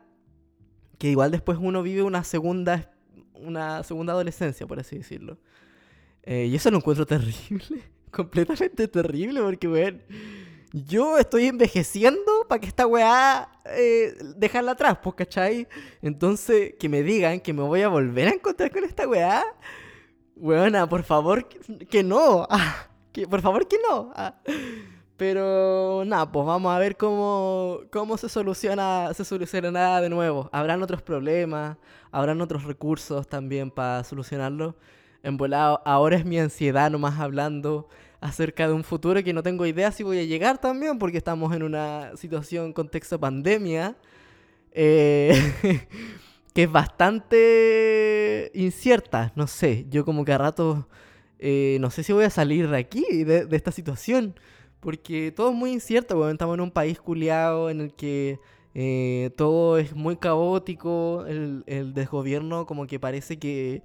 que 0.99 1.10
igual 1.10 1.32
después 1.32 1.58
uno 1.62 1.84
vive 1.84 2.03
una 2.03 2.25
segunda, 2.25 2.91
una 3.34 3.84
segunda 3.84 4.12
adolescencia, 4.12 4.67
por 4.67 4.79
así 4.82 4.97
decirlo. 4.97 5.38
Eh, 6.23 6.45
y 6.45 6.55
eso 6.55 6.71
lo 6.71 6.77
encuentro 6.77 7.05
terrible, 7.05 7.83
completamente 8.12 8.88
terrible, 8.88 9.41
porque, 9.41 9.67
weón, 9.67 10.01
yo 10.71 11.17
estoy 11.17 11.45
envejeciendo 11.47 12.45
para 12.47 12.59
que 12.59 12.67
esta 12.67 12.88
weá 12.88 13.49
eh, 13.65 14.13
dejarla 14.38 14.71
atrás, 14.71 14.97
pues, 15.03 15.15
¿cachai? 15.15 15.67
Entonces, 16.01 16.73
que 16.79 16.89
me 16.89 17.03
digan 17.03 17.39
que 17.39 17.53
me 17.53 17.62
voy 17.62 17.81
a 17.81 17.89
volver 17.89 18.27
a 18.27 18.31
encontrar 18.31 18.71
con 18.71 18.83
esta 18.83 19.07
weá, 19.07 19.43
weona, 20.36 20.88
por 20.88 21.03
favor, 21.03 21.47
que, 21.89 22.03
no, 22.03 22.47
ah, 22.49 22.88
que, 23.12 23.27
por 23.27 23.41
favor 23.41 23.67
que 23.67 23.77
no. 23.88 24.12
Ah. 24.15 24.36
Pero 25.15 26.03
nada, 26.05 26.31
pues 26.31 26.45
vamos 26.45 26.73
a 26.73 26.79
ver 26.79 26.97
cómo, 26.97 27.81
cómo 27.91 28.17
se 28.17 28.27
soluciona 28.29 29.13
se 29.13 29.23
soluciona 29.23 30.01
de 30.01 30.09
nuevo. 30.09 30.49
Habrán 30.51 30.81
otros 30.81 31.01
problemas, 31.03 31.77
habrán 32.12 32.41
otros 32.41 32.63
recursos 32.63 33.27
también 33.27 33.69
para 33.69 34.03
solucionarlo. 34.03 34.75
En 35.23 35.38
volado, 35.38 35.81
ahora 35.86 36.17
es 36.17 36.25
mi 36.25 36.38
ansiedad 36.38 36.91
nomás 36.91 37.19
hablando 37.19 37.88
acerca 38.19 38.67
de 38.67 38.73
un 38.73 38.83
futuro 38.83 39.23
que 39.23 39.33
no 39.33 39.41
tengo 39.41 39.65
idea 39.65 39.91
si 39.91 40.03
voy 40.03 40.19
a 40.19 40.23
llegar 40.23 40.59
también, 40.59 40.99
porque 40.99 41.17
estamos 41.17 41.55
en 41.55 41.63
una 41.63 42.15
situación, 42.17 42.73
contexto 42.73 43.19
pandemia, 43.19 43.95
eh, 44.73 45.33
que 46.53 46.63
es 46.63 46.71
bastante 46.71 48.51
incierta. 48.53 49.31
No 49.36 49.47
sé, 49.47 49.86
yo 49.89 50.03
como 50.03 50.25
que 50.25 50.33
a 50.33 50.38
rato 50.38 50.88
eh, 51.39 51.77
no 51.81 51.89
sé 51.89 52.03
si 52.03 52.13
voy 52.13 52.23
a 52.23 52.29
salir 52.29 52.69
de 52.69 52.77
aquí, 52.77 53.23
de, 53.25 53.47
esta 53.51 53.71
situación, 53.71 54.36
porque 54.79 55.33
todo 55.36 55.49
es 55.49 55.55
muy 55.55 55.71
incierto, 55.73 56.29
estamos 56.29 56.55
en 56.55 56.62
un 56.62 56.71
país 56.71 56.99
culiado 56.99 57.69
en 57.69 57.81
el 57.81 57.93
que 57.93 58.39
eh, 58.75 59.31
todo 59.36 59.77
es 59.77 59.93
muy 59.93 60.15
caótico, 60.17 61.25
el, 61.27 61.63
el 61.67 61.93
desgobierno 61.93 62.65
como 62.65 62.88
que 62.88 62.99
parece 62.99 63.39
que 63.39 63.83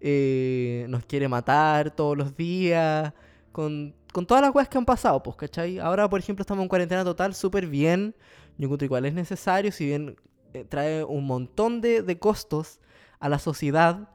nos 0.00 1.04
quiere 1.06 1.28
matar 1.28 1.90
todos 1.90 2.16
los 2.16 2.36
días 2.36 3.12
con, 3.58 3.94
todas 4.26 4.40
las 4.40 4.54
weas 4.54 4.68
que 4.68 4.78
han 4.78 4.84
pasado, 4.84 5.20
pues, 5.22 5.36
¿cachai? 5.36 5.78
Ahora, 5.78 6.08
por 6.08 6.20
ejemplo, 6.20 6.42
estamos 6.42 6.62
en 6.62 6.68
cuarentena 6.68 7.04
total, 7.04 7.34
súper 7.34 7.66
bien. 7.66 8.14
Yo 8.56 8.66
encuentro 8.66 8.84
igual 8.84 9.04
es 9.04 9.14
necesario, 9.14 9.72
si 9.72 9.86
bien 9.86 10.16
eh, 10.54 10.64
trae 10.64 11.02
un 11.02 11.26
montón 11.26 11.80
de, 11.80 12.18
costos 12.20 12.80
a 13.18 13.28
la 13.28 13.40
sociedad, 13.40 14.10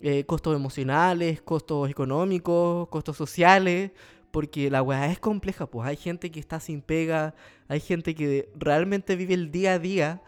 eh, 0.00 0.24
costos 0.24 0.56
emocionales, 0.56 1.42
costos 1.42 1.90
económicos, 1.90 2.88
costos 2.88 3.18
sociales, 3.18 3.92
porque 4.30 4.70
la 4.70 4.82
weá 4.82 5.10
es 5.12 5.18
compleja, 5.18 5.66
pues 5.66 5.86
hay 5.86 5.96
gente 5.96 6.30
que 6.30 6.40
está 6.40 6.58
sin 6.58 6.80
pega, 6.80 7.34
hay 7.68 7.80
gente 7.80 8.14
que 8.14 8.50
realmente 8.56 9.16
vive 9.16 9.34
el 9.34 9.50
día 9.50 9.74
a 9.74 9.78
día 9.78 10.22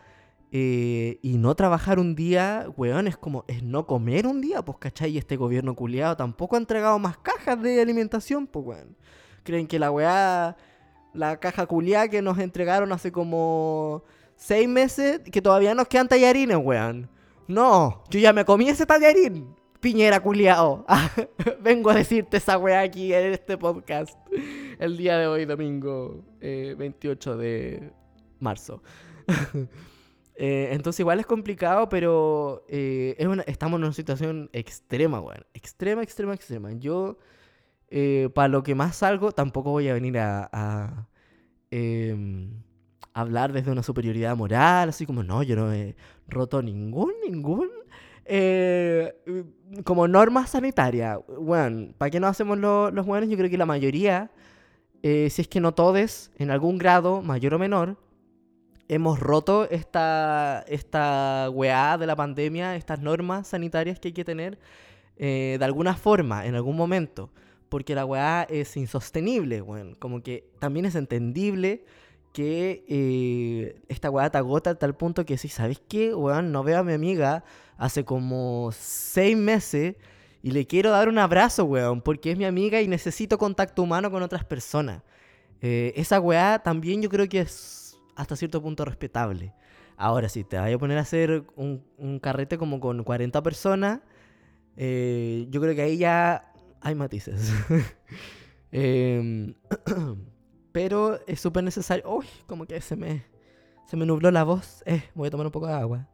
eh, 0.54 1.18
y 1.22 1.38
no 1.38 1.54
trabajar 1.54 1.98
un 1.98 2.14
día, 2.14 2.66
weón, 2.76 3.08
es 3.08 3.16
como, 3.16 3.46
es 3.48 3.62
no 3.62 3.86
comer 3.86 4.26
un 4.26 4.42
día, 4.42 4.62
pues, 4.62 4.76
¿cachai? 4.76 5.16
Este 5.16 5.38
gobierno 5.38 5.74
culiado 5.74 6.14
tampoco 6.14 6.56
ha 6.56 6.58
entregado 6.58 6.98
más 6.98 7.16
cajas 7.16 7.62
de 7.62 7.80
alimentación, 7.80 8.46
pues, 8.46 8.66
weón. 8.66 8.96
Creen 9.44 9.66
que 9.66 9.78
la 9.78 9.90
weá, 9.90 10.58
la 11.14 11.40
caja 11.40 11.64
culiada 11.64 12.08
que 12.08 12.20
nos 12.20 12.38
entregaron 12.38 12.92
hace 12.92 13.10
como 13.10 14.04
seis 14.36 14.68
meses, 14.68 15.20
que 15.20 15.40
todavía 15.40 15.74
nos 15.74 15.88
quedan 15.88 16.06
tallarines, 16.06 16.58
weón. 16.58 17.08
No, 17.48 18.04
yo 18.10 18.20
ya 18.20 18.34
me 18.34 18.44
comí 18.44 18.68
ese 18.68 18.84
tallarín, 18.84 19.56
piñera 19.80 20.20
culiao. 20.20 20.84
Vengo 21.62 21.88
a 21.88 21.94
decirte 21.94 22.36
esa 22.36 22.58
weá 22.58 22.80
aquí 22.80 23.14
en 23.14 23.32
este 23.32 23.56
podcast 23.56 24.18
el 24.78 24.98
día 24.98 25.16
de 25.16 25.26
hoy, 25.28 25.46
domingo 25.46 26.22
28 26.40 27.32
eh, 27.32 27.36
de 27.36 27.92
marzo. 28.38 28.82
Eh, 30.34 30.70
entonces 30.72 31.00
igual 31.00 31.20
es 31.20 31.26
complicado, 31.26 31.88
pero 31.88 32.64
eh, 32.68 33.16
estamos 33.46 33.78
en 33.78 33.84
una 33.84 33.92
situación 33.92 34.50
extrema, 34.52 35.20
weón. 35.20 35.44
Extrema, 35.54 36.02
extrema, 36.02 36.34
extrema. 36.34 36.72
Yo, 36.72 37.18
eh, 37.90 38.30
para 38.34 38.48
lo 38.48 38.62
que 38.62 38.74
más 38.74 38.96
salgo, 38.96 39.32
tampoco 39.32 39.70
voy 39.70 39.88
a 39.88 39.94
venir 39.94 40.18
a, 40.18 41.08
em, 41.70 42.62
hablar 43.14 43.52
desde 43.52 43.70
una 43.70 43.82
superioridad 43.82 44.36
moral, 44.36 44.88
así 44.88 45.06
como, 45.06 45.22
no, 45.22 45.42
yo 45.42 45.56
no 45.56 45.72
he 45.72 45.96
roto 46.28 46.62
ningún, 46.62 47.12
ningún... 47.24 47.68
como 49.84 50.08
norma 50.08 50.46
sanitaria, 50.46 51.18
bueno, 51.38 51.92
¿para 51.98 52.10
qué 52.10 52.20
no 52.20 52.26
hacemos 52.28 52.58
los 52.58 53.06
buenos? 53.06 53.28
Yo 53.28 53.36
creo 53.36 53.50
que 53.50 53.58
la 53.58 53.66
mayoría, 53.66 54.30
si 55.02 55.42
es 55.42 55.48
que 55.48 55.60
no 55.60 55.74
todos, 55.74 56.30
en 56.38 56.50
algún 56.50 56.78
grado, 56.78 57.22
mayor 57.22 57.54
o 57.54 57.58
menor, 57.58 57.96
hemos 58.94 59.20
roto 59.20 59.68
esta, 59.70 60.64
esta 60.68 61.48
weá 61.50 61.96
de 61.96 62.06
la 62.06 62.14
pandemia, 62.14 62.76
estas 62.76 63.00
normas 63.00 63.48
sanitarias 63.48 63.98
que 63.98 64.08
hay 64.08 64.12
que 64.12 64.24
tener 64.24 64.58
eh, 65.16 65.56
de 65.58 65.64
alguna 65.64 65.96
forma, 65.96 66.44
en 66.44 66.54
algún 66.54 66.76
momento. 66.76 67.30
Porque 67.70 67.94
la 67.94 68.04
weá 68.04 68.42
es 68.42 68.76
insostenible, 68.76 69.62
bueno, 69.62 69.96
como 69.98 70.22
que 70.22 70.44
también 70.58 70.84
es 70.84 70.94
entendible 70.94 71.86
que 72.34 72.84
eh, 72.86 73.80
esta 73.88 74.10
weá 74.10 74.28
te 74.28 74.36
agota 74.36 74.70
a 74.70 74.74
tal 74.74 74.94
punto 74.94 75.24
que 75.24 75.38
si, 75.38 75.48
¿sabes 75.48 75.80
qué? 75.88 76.14
Weón, 76.14 76.52
no 76.52 76.62
veo 76.62 76.80
a 76.80 76.84
mi 76.84 76.92
amiga 76.92 77.44
hace 77.78 78.04
como 78.04 78.70
seis 78.72 79.36
meses 79.38 79.96
y 80.42 80.50
le 80.50 80.66
quiero 80.66 80.90
dar 80.90 81.08
un 81.08 81.18
abrazo, 81.18 81.64
weón, 81.64 82.02
porque 82.02 82.32
es 82.32 82.36
mi 82.36 82.44
amiga 82.44 82.82
y 82.82 82.88
necesito 82.88 83.38
contacto 83.38 83.82
humano 83.82 84.10
con 84.10 84.22
otras 84.22 84.44
personas. 84.44 85.02
Eh, 85.62 85.94
esa 85.96 86.20
weá 86.20 86.58
también 86.58 87.00
yo 87.00 87.08
creo 87.08 87.26
que 87.26 87.40
es 87.40 87.81
hasta 88.16 88.36
cierto 88.36 88.62
punto 88.62 88.84
respetable. 88.84 89.54
Ahora, 89.96 90.28
si 90.28 90.44
te 90.44 90.56
vas 90.56 90.72
a 90.72 90.78
poner 90.78 90.98
a 90.98 91.02
hacer 91.02 91.44
un, 91.56 92.18
carrete 92.20 92.58
como 92.58 92.80
con 92.80 93.04
40 93.04 93.42
personas, 93.42 94.00
eh, 94.76 95.46
yo 95.50 95.60
creo 95.60 95.74
que 95.74 95.82
ahí 95.82 95.98
ya 95.98 96.52
hay 96.80 96.94
matices. 96.94 97.52
Em, 98.74 99.52
pero 100.72 101.20
es 101.26 101.40
súper 101.40 101.62
necesario. 101.62 102.10
Uy, 102.10 102.24
como 102.46 102.64
que 102.64 102.80
se 102.80 102.96
me, 102.96 103.26
se 103.86 103.98
me 103.98 104.06
nubló 104.06 104.30
la 104.30 104.44
voz. 104.44 104.82
Eh, 104.86 105.04
voy 105.14 105.28
a 105.28 105.30
tomar 105.30 105.46
un 105.46 105.52
poco 105.52 105.66
de 105.66 105.74
agua. 105.74 106.08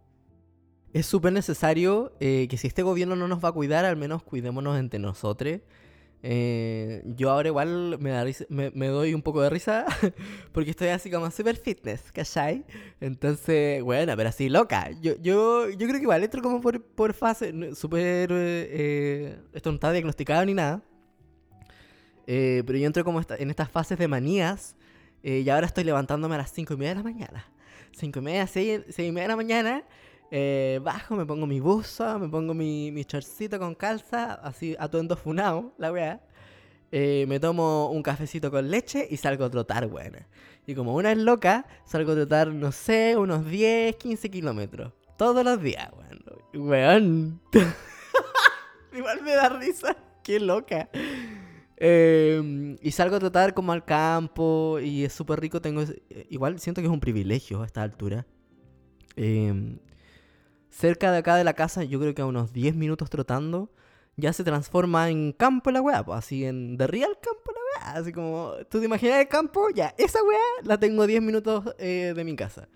Es 0.92 1.06
súper 1.06 1.32
necesario 1.32 2.12
eh, 2.18 2.48
que 2.50 2.56
si 2.56 2.66
este 2.66 2.82
gobierno 2.82 3.14
no 3.14 3.28
nos 3.28 3.44
va 3.44 3.50
a 3.50 3.52
cuidar, 3.52 3.84
al 3.84 3.96
menos 3.96 4.24
cuidémonos 4.24 4.76
entre 4.78 4.98
nosotros. 4.98 5.60
Eh, 6.22 7.02
yo 7.16 7.30
ahora 7.30 7.48
igual 7.48 7.96
me, 8.00 8.10
da 8.10 8.24
me, 8.48 8.86
doy 8.88 9.14
un 9.14 9.22
poco 9.22 9.40
de 9.40 9.50
risa 9.50 9.86
porque 10.52 10.70
estoy 10.70 10.88
así 10.88 11.10
como 11.10 11.30
super 11.30 11.56
fitness, 11.56 12.10
¿cachai? 12.12 12.64
Entonces, 13.00 13.82
bueno, 13.82 14.14
pero 14.16 14.28
así 14.28 14.48
loca. 14.48 14.90
Yo, 15.00 15.14
yo, 15.20 15.70
yo 15.70 15.86
creo 15.86 15.94
que 15.94 16.02
igual 16.02 16.24
entro 16.24 16.42
como 16.42 16.60
por, 16.60 16.82
por 16.82 17.14
fase, 17.14 17.74
súper... 17.74 18.30
Eh, 18.32 19.38
esto 19.52 19.70
no 19.70 19.76
está 19.76 19.92
diagnosticado 19.92 20.44
ni 20.44 20.54
nada. 20.54 20.82
Eh, 22.26 22.62
pero 22.66 22.78
yo 22.78 22.86
entro 22.86 23.04
como 23.04 23.22
en 23.38 23.48
estas 23.50 23.70
fases 23.70 23.96
de 23.96 24.06
manías 24.06 24.76
eh, 25.22 25.40
y 25.40 25.48
ahora 25.48 25.66
estoy 25.66 25.84
levantándome 25.84 26.34
a 26.34 26.38
las 26.38 26.52
5 26.52 26.74
y 26.74 26.76
media 26.76 26.90
de 26.90 26.96
la 26.96 27.02
mañana. 27.02 27.46
5 27.92 28.18
y 28.18 28.22
media, 28.22 28.46
6, 28.46 28.80
6 28.90 29.08
y 29.08 29.12
media 29.12 29.22
de 29.22 29.28
la 29.28 29.36
mañana 29.36 29.84
eh, 30.30 30.80
bajo, 30.82 31.16
me 31.16 31.24
pongo 31.24 31.46
mi 31.46 31.60
buzo, 31.60 32.18
me 32.18 32.28
pongo 32.28 32.52
mi, 32.54 32.92
mi 32.92 33.04
chorcito 33.04 33.58
con 33.58 33.74
calza, 33.74 34.34
así 34.34 34.76
atuendo 34.78 35.16
funao, 35.16 35.74
la 35.78 35.92
weá. 35.92 36.20
Eh, 36.90 37.26
me 37.28 37.38
tomo 37.38 37.90
un 37.90 38.02
cafecito 38.02 38.50
con 38.50 38.70
leche 38.70 39.06
y 39.10 39.16
salgo 39.18 39.44
a 39.44 39.50
trotar, 39.50 39.86
weón. 39.86 40.26
Y 40.66 40.74
como 40.74 40.94
una 40.94 41.12
es 41.12 41.18
loca, 41.18 41.66
salgo 41.84 42.12
a 42.12 42.14
trotar, 42.14 42.48
no 42.48 42.72
sé, 42.72 43.16
unos 43.16 43.46
10, 43.46 43.96
15 43.96 44.30
kilómetros. 44.30 44.92
Todos 45.16 45.44
los 45.44 45.60
días, 45.62 45.90
weón. 46.54 47.40
Igual 48.96 49.22
me 49.22 49.32
da 49.34 49.48
risa. 49.50 49.96
Qué 50.22 50.40
loca. 50.40 50.88
Em, 51.76 52.76
y 52.82 52.90
salgo 52.90 53.16
a 53.16 53.18
trotar 53.18 53.54
como 53.54 53.72
al 53.72 53.84
campo 53.84 54.78
y 54.80 55.04
es 55.04 55.12
súper 55.12 55.40
rico. 55.40 55.60
Tengo, 55.60 55.82
igual 56.28 56.58
siento 56.58 56.80
que 56.80 56.86
es 56.86 56.92
un 56.92 57.00
privilegio 57.00 57.62
a 57.62 57.66
esta 57.66 57.82
altura. 57.82 58.26
Eh, 59.16 59.78
cerca 60.78 61.10
de 61.10 61.18
acá 61.18 61.36
de 61.36 61.44
la 61.44 61.54
casa, 61.54 61.82
yo 61.82 61.98
creo 61.98 62.14
que 62.14 62.22
a 62.22 62.26
unos 62.26 62.52
10 62.52 62.76
minutos 62.76 63.10
trotando, 63.10 63.70
ya 64.16 64.32
se 64.32 64.44
transforma 64.44 65.10
en 65.10 65.32
campo 65.32 65.70
la 65.72 65.80
weá, 65.80 66.04
así 66.12 66.44
en 66.44 66.76
de 66.76 66.86
real 66.86 67.18
campo 67.20 67.52
la 67.52 67.60
weá, 67.90 67.98
así 67.98 68.12
como, 68.12 68.52
¿tú 68.70 68.78
te 68.78 68.86
imaginas 68.86 69.20
el 69.20 69.28
campo? 69.28 69.68
Ya, 69.74 69.94
esa 69.98 70.22
weá 70.22 70.38
la 70.62 70.78
tengo 70.78 71.02
a 71.02 71.06
10 71.08 71.20
minutos 71.22 71.64
eh, 71.78 72.12
de 72.14 72.24
mi 72.24 72.36
casa. 72.36 72.68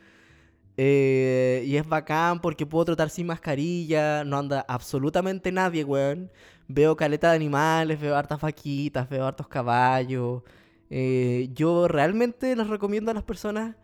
Eh, 0.77 1.63
y 1.67 1.77
es 1.77 1.87
bacán 1.87 2.41
porque 2.41 2.67
puedo 2.67 2.87
trotar 2.87 3.11
sin 3.11 3.27
mascarilla, 3.27 4.25
no 4.25 4.39
anda 4.39 4.65
absolutamente 4.69 5.53
nadie, 5.53 5.85
weón. 5.85 6.31
Veo 6.69 6.97
caleta 6.97 7.31
de 7.31 7.37
animales, 7.37 8.01
veo 8.01 8.17
hartas 8.17 8.41
vaquitas, 8.41 9.09
veo 9.09 9.27
hartos 9.27 9.47
caballos. 9.49 10.43
Eh, 10.91 11.51
yo 11.55 11.89
realmente 11.89 12.57
les 12.57 12.67
recomiendo 12.69 13.11
a 13.11 13.15
las 13.15 13.23
personas 13.23 13.77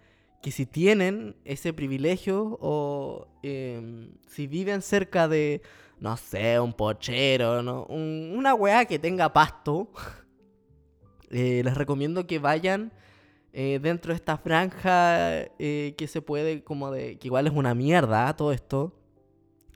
que 0.42 0.51
si 0.53 0.66
tienen 0.66 1.37
ese 1.44 1.72
privilegio 1.72 2.59
o 2.61 3.27
em, 3.42 4.12
si 4.29 4.46
viven 4.46 4.83
cerca 4.83 5.29
de, 5.29 5.62
no 6.01 6.16
sé, 6.16 6.61
un 6.61 6.72
pochero, 6.72 7.62
¿no? 7.62 7.85
una 7.87 8.55
weá 8.55 8.85
que 8.85 8.98
tenga 8.98 9.33
pasto, 9.33 9.90
eh, 11.31 11.62
les 11.64 11.74
recomiendo 11.77 12.27
que 12.27 12.38
vayan 12.38 12.92
eh, 13.53 13.81
dentro 13.83 14.12
de 14.12 14.16
esta 14.16 14.37
franja 14.37 15.40
eh, 15.59 15.94
que 15.96 16.07
se 16.07 16.22
puede 16.22 16.62
como 16.62 16.90
de... 16.90 17.18
que 17.18 17.29
igual 17.29 17.46
es 17.46 17.53
una 17.53 17.74
mierda 17.74 18.35
todo 18.37 18.53
esto. 18.53 18.94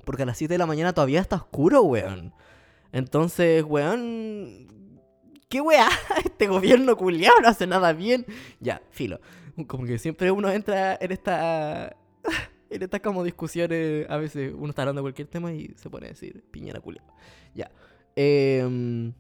Porque 0.05 0.25
a 0.25 0.27
las 0.27 0.39
7 0.39 0.55
de 0.55 0.59
la 0.59 0.67
mañana 0.67 0.93
todavía 0.93 1.21
está 1.21 1.37
oscuro, 1.37 1.83
weón. 1.83 2.35
Entonces, 2.93 3.65
weón... 3.65 4.69
¿Qué 5.49 5.61
weá? 5.61 5.89
Este 6.25 6.47
gobierno 6.47 6.97
culiado 6.97 7.41
no 7.41 7.49
hace 7.49 7.67
nada 7.67 7.93
bien. 7.93 8.27
Ya, 8.61 8.83
filo. 8.91 9.21
Como 9.67 9.85
que 9.85 9.99
siempre 9.99 10.31
uno 10.31 10.51
entra 10.51 10.97
en 11.01 11.13
esta... 11.13 11.97
en 12.71 12.83
estas 12.83 13.01
como 13.01 13.23
discusiones, 13.23 14.09
a 14.09 14.17
veces 14.17 14.55
uno 14.57 14.71
está 14.71 14.83
hablando 14.83 15.01
de 15.01 15.05
cualquier 15.05 15.29
tema 15.29 15.53
y 15.53 15.75
se 15.77 15.91
pone 15.91 16.07
a 16.07 16.09
decir 16.11 16.43
piñera 16.51 16.81
culiado. 16.81 17.07
Ya. 17.55 17.71
Eh, 18.17 19.13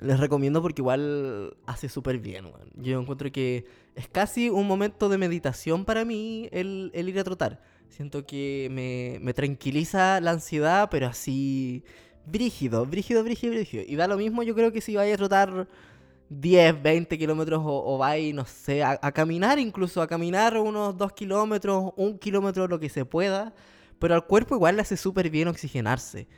les 0.00 0.20
recomiendo 0.20 0.62
porque 0.62 0.80
igual 0.80 1.56
hace 1.66 1.88
súper 1.88 2.18
bien, 2.18 2.46
Yo 2.76 3.00
encuentro 3.00 3.32
que 3.32 3.66
es 3.96 4.08
casi 4.08 4.48
un 4.48 4.66
momento 4.66 5.08
de 5.08 5.18
meditación 5.18 5.84
para 5.84 6.04
mí 6.04 6.48
el, 6.52 6.92
ir 6.94 7.18
a 7.18 7.24
trotar. 7.24 7.60
Siento 7.88 8.24
que 8.24 9.18
me, 9.20 9.32
tranquiliza 9.32 10.20
la 10.20 10.32
ansiedad, 10.32 10.88
pero 10.90 11.08
así 11.08 11.82
brígido, 12.26 12.86
brígido, 12.86 13.24
brígido, 13.24 13.54
brígido. 13.54 13.84
Y 13.86 13.96
da 13.96 14.06
lo 14.06 14.16
mismo 14.16 14.42
yo 14.44 14.54
creo 14.54 14.70
que 14.70 14.80
si 14.80 14.94
vais 14.94 15.12
a 15.12 15.16
trotar 15.16 15.66
10, 16.30 16.82
20 16.82 17.18
kilómetros 17.18 17.62
o, 17.64 17.94
o 17.94 17.98
vais, 17.98 18.34
no 18.34 18.44
sé, 18.44 18.82
a, 18.82 18.96
caminar 19.12 19.58
incluso, 19.58 20.02
a 20.02 20.06
caminar 20.06 20.56
unos 20.58 20.96
2 20.96 21.12
kilómetros, 21.12 21.92
un 21.96 22.18
kilómetro, 22.18 22.68
lo 22.68 22.78
que 22.78 22.88
se 22.88 23.04
pueda. 23.04 23.54
Pero 23.98 24.14
al 24.14 24.26
cuerpo 24.26 24.54
igual 24.54 24.76
le 24.76 24.82
hace 24.82 24.96
súper 24.96 25.30
bien 25.30 25.48
oxigenarse. 25.48 26.28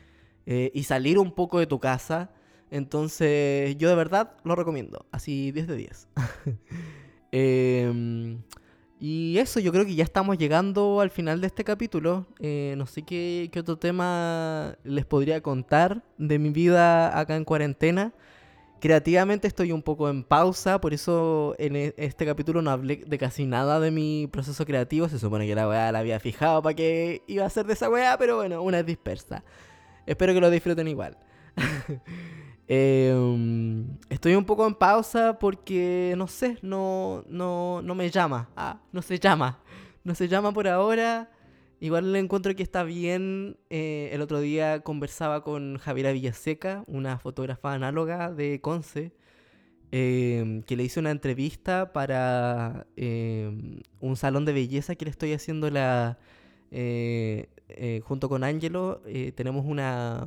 Eh, 0.47 0.71
y 0.75 0.85
salir 0.85 1.19
un 1.19 1.33
poco 1.33 1.59
de 1.59 1.67
tu 1.67 1.79
casa 1.79 2.31
entonces, 2.71 3.77
yo 3.77 3.89
de 3.89 3.97
verdad 3.97 4.33
lo 4.45 4.55
recomiendo. 4.55 5.05
Así 5.11 5.53
10 5.53 5.67
de 5.67 5.77
10. 5.77 6.09
Em, 7.33 8.43
y 8.99 9.39
eso, 9.39 9.61
yo 9.61 9.71
creo 9.71 9.87
que 9.87 9.95
ya 9.95 10.03
estamos 10.03 10.37
llegando 10.37 11.01
al 11.01 11.11
final 11.11 11.41
de 11.41 11.47
este 11.47 11.63
capítulo. 11.63 12.27
Eh, 12.41 12.75
no 12.77 12.87
sé 12.87 13.03
qué, 13.03 13.49
otro 13.57 13.79
tema 13.79 14.77
les 14.83 15.05
podría 15.07 15.41
contar 15.41 16.03
de 16.19 16.41
mi 16.41 16.51
vida 16.51 17.17
acá 17.17 17.37
en 17.37 17.45
cuarentena. 17.45 18.13
Creativamente 18.81 19.47
estoy 19.47 19.73
un 19.73 19.83
poco 19.83 20.09
en 20.09 20.25
pausa, 20.25 20.81
por 20.81 20.95
eso 20.95 21.55
en 21.59 21.77
e, 21.77 21.95
este 21.99 22.25
capítulo 22.25 22.63
no 22.63 22.71
hablé 22.71 22.97
de 23.07 23.19
casi 23.19 23.45
nada 23.45 23.79
de 23.79 23.91
mi 23.91 24.27
proceso 24.33 24.65
creativo. 24.65 25.09
Se 25.09 25.19
supone 25.19 25.47
que 25.47 25.55
la 25.55 25.69
weá 25.69 25.93
la 25.93 25.99
había 25.99 26.19
fijado 26.19 26.63
para 26.63 26.75
que 26.75 27.23
iba 27.27 27.45
a 27.45 27.51
ser 27.51 27.67
de 27.67 27.75
esa 27.75 27.91
weá, 27.91 28.17
pero 28.17 28.37
bueno, 28.37 28.63
una 28.63 28.79
es 28.81 28.87
dispersa. 28.87 29.45
Espero 30.07 30.33
que 30.33 30.41
lo 30.41 30.51
disfruten 30.51 30.89
igual. 30.89 31.19
Em, 32.73 33.85
estoy 34.09 34.37
un 34.37 34.45
poco 34.45 34.65
en 34.65 34.77
pausa 34.77 35.37
porque, 35.41 36.15
no 36.17 36.29
sé, 36.29 36.57
no, 36.63 37.25
no, 37.29 37.83
no 37.83 37.97
me 37.97 38.09
llama. 38.11 38.49
Ah, 38.55 38.79
no 38.93 39.03
se 39.03 39.19
llama. 39.19 39.59
No 40.05 40.15
se 40.15 40.29
llama 40.29 40.53
por 40.53 40.69
ahora. 40.69 41.29
Igual 41.81 42.13
le 42.13 42.19
encuentro 42.19 42.55
que 42.55 42.63
está 42.63 42.85
bien. 42.85 43.57
Eh, 43.71 44.11
el 44.13 44.21
otro 44.21 44.41
día 44.41 44.81
conversaba 44.81 45.43
con 45.43 45.79
Javiera 45.79 46.13
Villaseca, 46.13 46.85
una 46.87 47.19
fotógrafa 47.19 47.73
análoga 47.73 48.33
de 48.33 48.61
Conce, 48.61 49.13
em, 49.91 50.63
que 50.63 50.77
le 50.77 50.85
hice 50.85 51.01
una 51.01 51.11
entrevista 51.11 51.93
para 51.93 52.87
em, 52.97 53.81
un 54.01 54.17
salón 54.17 54.45
de 54.45 54.53
belleza 54.53 54.95
que 54.95 55.07
le 55.07 55.11
estoy 55.11 55.33
haciendo 55.33 55.71
la, 55.71 56.19
eh, 56.71 57.49
eh, 57.69 58.01
junto 58.05 58.29
con 58.29 58.45
Ángelo. 58.45 59.03
tenemos 59.35 59.65
una 59.67 60.27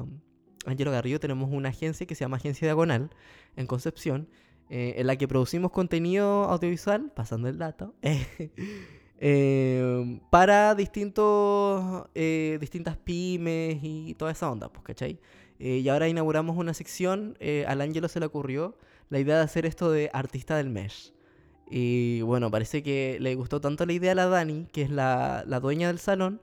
Angelo 0.65 0.91
Garrido 0.91 1.19
tenemos 1.19 1.51
una 1.51 1.69
agencia 1.69 2.05
que 2.05 2.15
se 2.15 2.23
llama 2.23 2.37
Agencia 2.37 2.67
Diagonal 2.67 3.09
en 3.55 3.67
Concepción, 3.67 4.27
eh, 4.69 4.95
en 4.97 5.07
la 5.07 5.15
que 5.17 5.27
producimos 5.27 5.71
contenido 5.71 6.45
audiovisual, 6.45 7.11
pasando 7.15 7.47
el 7.47 7.57
dato, 7.57 7.93
eh, 9.25 10.19
para 10.29 10.75
distintos, 10.75 12.07
eh, 12.13 12.57
distintas 12.59 12.97
pymes 12.97 13.79
y 13.81 14.15
toda 14.15 14.31
esa 14.31 14.51
onda, 14.51 14.69
pues, 14.69 14.83
¿cachai? 14.83 15.19
y 15.59 15.87
ahora 15.87 16.09
inauguramos 16.09 16.57
una 16.57 16.73
sección, 16.73 17.37
al 17.67 17.79
Angelo 17.79 18.09
se 18.09 18.19
le 18.19 18.25
ocurrió 18.25 18.75
la 19.09 19.19
idea 19.19 19.37
de 19.37 19.43
hacer 19.43 19.65
esto 19.65 19.91
de 19.91 20.09
artista 20.11 20.57
del 20.57 20.69
mes. 20.69 21.13
Y 21.69 22.21
bueno, 22.23 22.51
parece 22.51 22.83
que 22.83 23.17
le 23.21 23.35
gustó 23.35 23.61
tanto 23.61 23.85
la 23.85 23.93
idea 23.93 24.11
a 24.11 24.15
la 24.15 24.25
Dani, 24.27 24.67
que 24.73 24.81
es 24.81 24.89
la, 24.89 25.45
la 25.47 25.61
dueña 25.61 25.87
del 25.87 25.99
salón, 25.99 26.41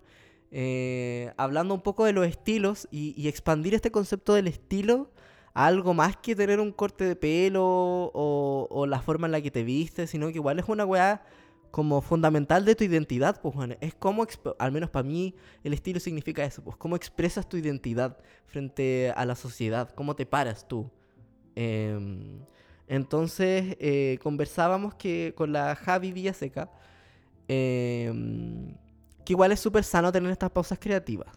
eh, 0.52 1.32
hablando 1.36 1.74
un 1.74 1.80
poco 1.80 2.04
de 2.04 2.12
los 2.12 2.26
estilos 2.26 2.88
y, 2.90 3.28
expandir 3.28 3.74
este 3.74 3.92
concepto 3.92 4.34
del 4.34 4.48
estilo 4.48 5.10
a 5.54 5.66
algo 5.66 5.94
más 5.94 6.16
que 6.16 6.34
tener 6.34 6.58
un 6.58 6.72
corte 6.72 7.04
de 7.04 7.14
pelo 7.14 7.62
o, 7.64 8.86
la 8.88 9.00
forma 9.00 9.26
en 9.26 9.32
la 9.32 9.40
que 9.40 9.50
te 9.50 9.62
vistes, 9.62 10.10
sino 10.10 10.28
que 10.28 10.34
igual 10.34 10.58
es 10.58 10.68
una 10.68 10.84
weá 10.84 11.22
como 11.70 12.02
fundamental 12.02 12.64
de 12.64 12.74
tu 12.74 12.84
identidad, 12.84 13.40
pues 13.40 13.54
bueno, 13.54 13.76
es 13.80 13.94
como, 13.94 14.26
al 14.58 14.72
menos 14.72 14.90
para 14.90 15.06
mí, 15.06 15.34
el 15.62 15.72
estilo 15.72 16.00
significa 16.00 16.44
eso, 16.44 16.62
pues 16.62 16.76
cómo 16.76 16.96
expresas 16.96 17.48
tu 17.48 17.56
identidad 17.56 18.18
frente 18.46 19.12
a 19.16 19.24
la 19.24 19.34
sociedad, 19.36 19.90
cómo 19.94 20.16
te 20.16 20.26
paras 20.26 20.66
tú. 20.66 20.90
Em, 21.54 22.40
entonces, 22.88 23.76
eh, 23.78 24.18
conversábamos 24.22 24.94
que 24.94 25.32
con 25.36 25.52
la 25.52 25.76
Javi 25.76 26.12
Villaseca, 26.12 26.70
eh, 27.48 28.12
que 29.24 29.32
igual 29.32 29.52
es 29.52 29.60
súper 29.60 29.84
sano 29.84 30.10
tener 30.10 30.30
estas 30.30 30.50
pausas 30.50 30.78
creativas. 30.78 31.28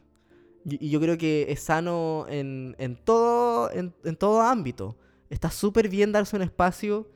Y, 0.65 0.89
yo 0.89 0.99
creo 0.99 1.17
que 1.17 1.45
es 1.49 1.59
sano 1.59 2.25
en, 2.29 2.75
todo, 3.03 3.69
en, 3.71 4.15
todo 4.17 4.41
ámbito. 4.41 4.97
Está 5.29 5.51
súper 5.51 5.89
bien 5.89 6.11
darse 6.11 6.35
un 6.35 6.41
espacio, 6.41 7.09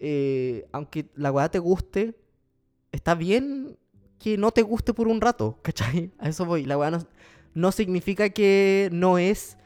eh, 0.00 0.66
aunque 0.72 1.08
la 1.14 1.32
weá 1.32 1.48
te 1.48 1.58
guste, 1.58 2.14
está 2.92 3.14
bien 3.14 3.78
que 4.18 4.38
no 4.38 4.52
te 4.52 4.62
guste 4.62 4.94
por 4.94 5.08
un 5.08 5.20
rato, 5.20 5.58
¿cachai? 5.62 6.12
A 6.18 6.28
eso 6.28 6.46
voy. 6.46 6.64
La 6.64 6.78
weá 6.78 6.90
no, 7.54 7.72
significa 7.72 8.30
que 8.30 8.88
no 8.92 9.18
es 9.18 9.58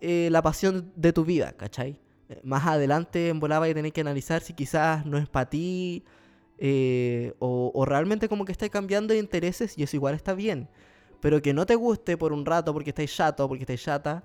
eh, 0.00 0.28
la 0.30 0.42
pasión 0.42 0.90
de 0.96 1.12
tu 1.12 1.24
vida, 1.24 1.52
¿cachai? 1.52 2.00
Eh, 2.28 2.40
más 2.42 2.66
adelante 2.66 3.28
en 3.28 3.40
volaba 3.40 3.68
y 3.68 3.74
tener 3.74 3.92
que 3.92 4.00
analizar 4.00 4.40
si 4.40 4.54
quizás 4.54 5.04
no 5.04 5.18
es 5.18 5.28
para 5.28 5.50
ti 5.50 6.04
eh, 6.58 7.34
o, 7.38 7.84
realmente 7.84 8.28
como 8.28 8.44
que 8.44 8.52
estáis 8.52 8.72
cambiando 8.72 9.14
de 9.14 9.20
intereses 9.20 9.76
y 9.76 9.82
eso 9.82 9.96
igual 9.96 10.14
está 10.14 10.34
bien. 10.34 10.68
Pero 11.20 11.42
que 11.42 11.52
no 11.52 11.66
te 11.66 11.74
guste 11.74 12.16
por 12.16 12.32
un 12.32 12.46
rato 12.46 12.72
porque 12.72 12.90
estáis 12.90 13.14
chato, 13.14 13.46
porque 13.48 13.64
estáis 13.64 13.82
chata, 13.82 14.24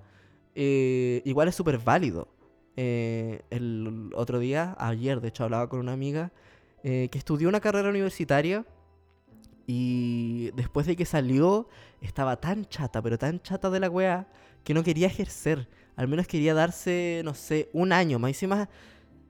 igual 0.54 1.48
es 1.48 1.54
súper 1.56 1.78
válido. 1.78 2.28
El 2.76 4.10
otro 4.14 4.38
día, 4.38 4.76
ayer 4.78 5.20
de 5.20 5.28
hecho 5.28 5.42
hablaba 5.44 5.68
con 5.68 5.80
una 5.80 5.92
amiga 5.92 6.32
que 6.84 7.10
estudió 7.14 7.48
una 7.48 7.60
carrera 7.60 7.88
universitaria 7.88 8.66
y 9.66 10.50
después 10.54 10.86
de 10.86 10.96
que 10.96 11.06
salió 11.06 11.66
estaba 12.02 12.36
tan 12.40 12.66
chata, 12.66 13.00
pero 13.00 13.16
tan 13.16 13.40
chata 13.40 13.70
de 13.70 13.80
la 13.80 13.88
wea 13.88 14.28
que 14.62 14.74
no 14.74 14.82
quería 14.82 15.06
ejercer. 15.06 15.68
Al 15.96 16.08
menos 16.08 16.26
quería 16.26 16.52
darse, 16.52 17.22
no 17.24 17.32
sé, 17.34 17.70
un 17.72 17.92
año. 17.92 18.18
Más 18.18 18.30
encima 18.30 18.68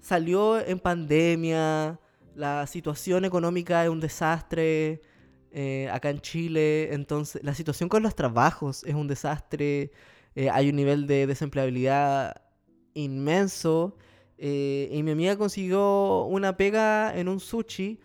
salió 0.00 0.58
en 0.58 0.80
pandemia 0.80 2.00
la 2.34 2.66
situación 2.66 3.24
económica 3.24 3.84
es 3.84 3.90
un 3.90 4.00
desastre 4.00 5.02
eh, 5.52 5.88
acá 5.92 6.10
en 6.10 6.20
Chile, 6.20 6.92
entonces 6.92 7.42
la 7.44 7.54
situación 7.54 7.88
con 7.88 8.02
los 8.02 8.16
trabajos 8.16 8.82
es 8.84 8.94
un 8.94 9.06
desastre, 9.06 9.92
eh, 10.34 10.50
hay 10.50 10.68
un 10.68 10.76
nivel 10.76 11.06
de 11.06 11.28
desempleabilidad 11.28 12.42
inmenso 12.94 13.96
eh, 14.38 14.88
y 14.92 15.02
mi 15.02 15.12
amiga 15.12 15.36
consiguió 15.36 16.24
una 16.24 16.56
pega 16.56 17.16
en 17.16 17.28
un 17.28 17.40
sushi 17.40 17.98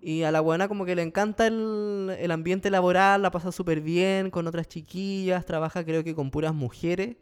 y 0.00 0.22
a 0.22 0.30
la 0.30 0.40
buena 0.40 0.68
como 0.68 0.84
que 0.84 0.94
le 0.94 1.02
encanta 1.02 1.46
el, 1.46 2.14
el 2.18 2.30
ambiente 2.30 2.70
laboral, 2.70 3.22
la 3.22 3.30
pasa 3.30 3.52
súper 3.52 3.80
bien 3.80 4.30
con 4.30 4.46
otras 4.46 4.68
chiquillas, 4.68 5.46
trabaja 5.46 5.84
creo 5.84 6.04
que 6.04 6.14
con 6.14 6.30
puras 6.30 6.54
mujeres. 6.54 7.16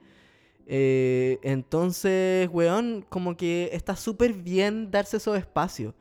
entonces, 0.66 2.48
weón, 2.53 3.05
como 3.09 3.37
que 3.37 3.70
está 3.72 3.96
súper 3.96 4.33
bien 4.33 4.90
darse 4.90 5.18
esos 5.18 5.38
espacios. 5.38 5.94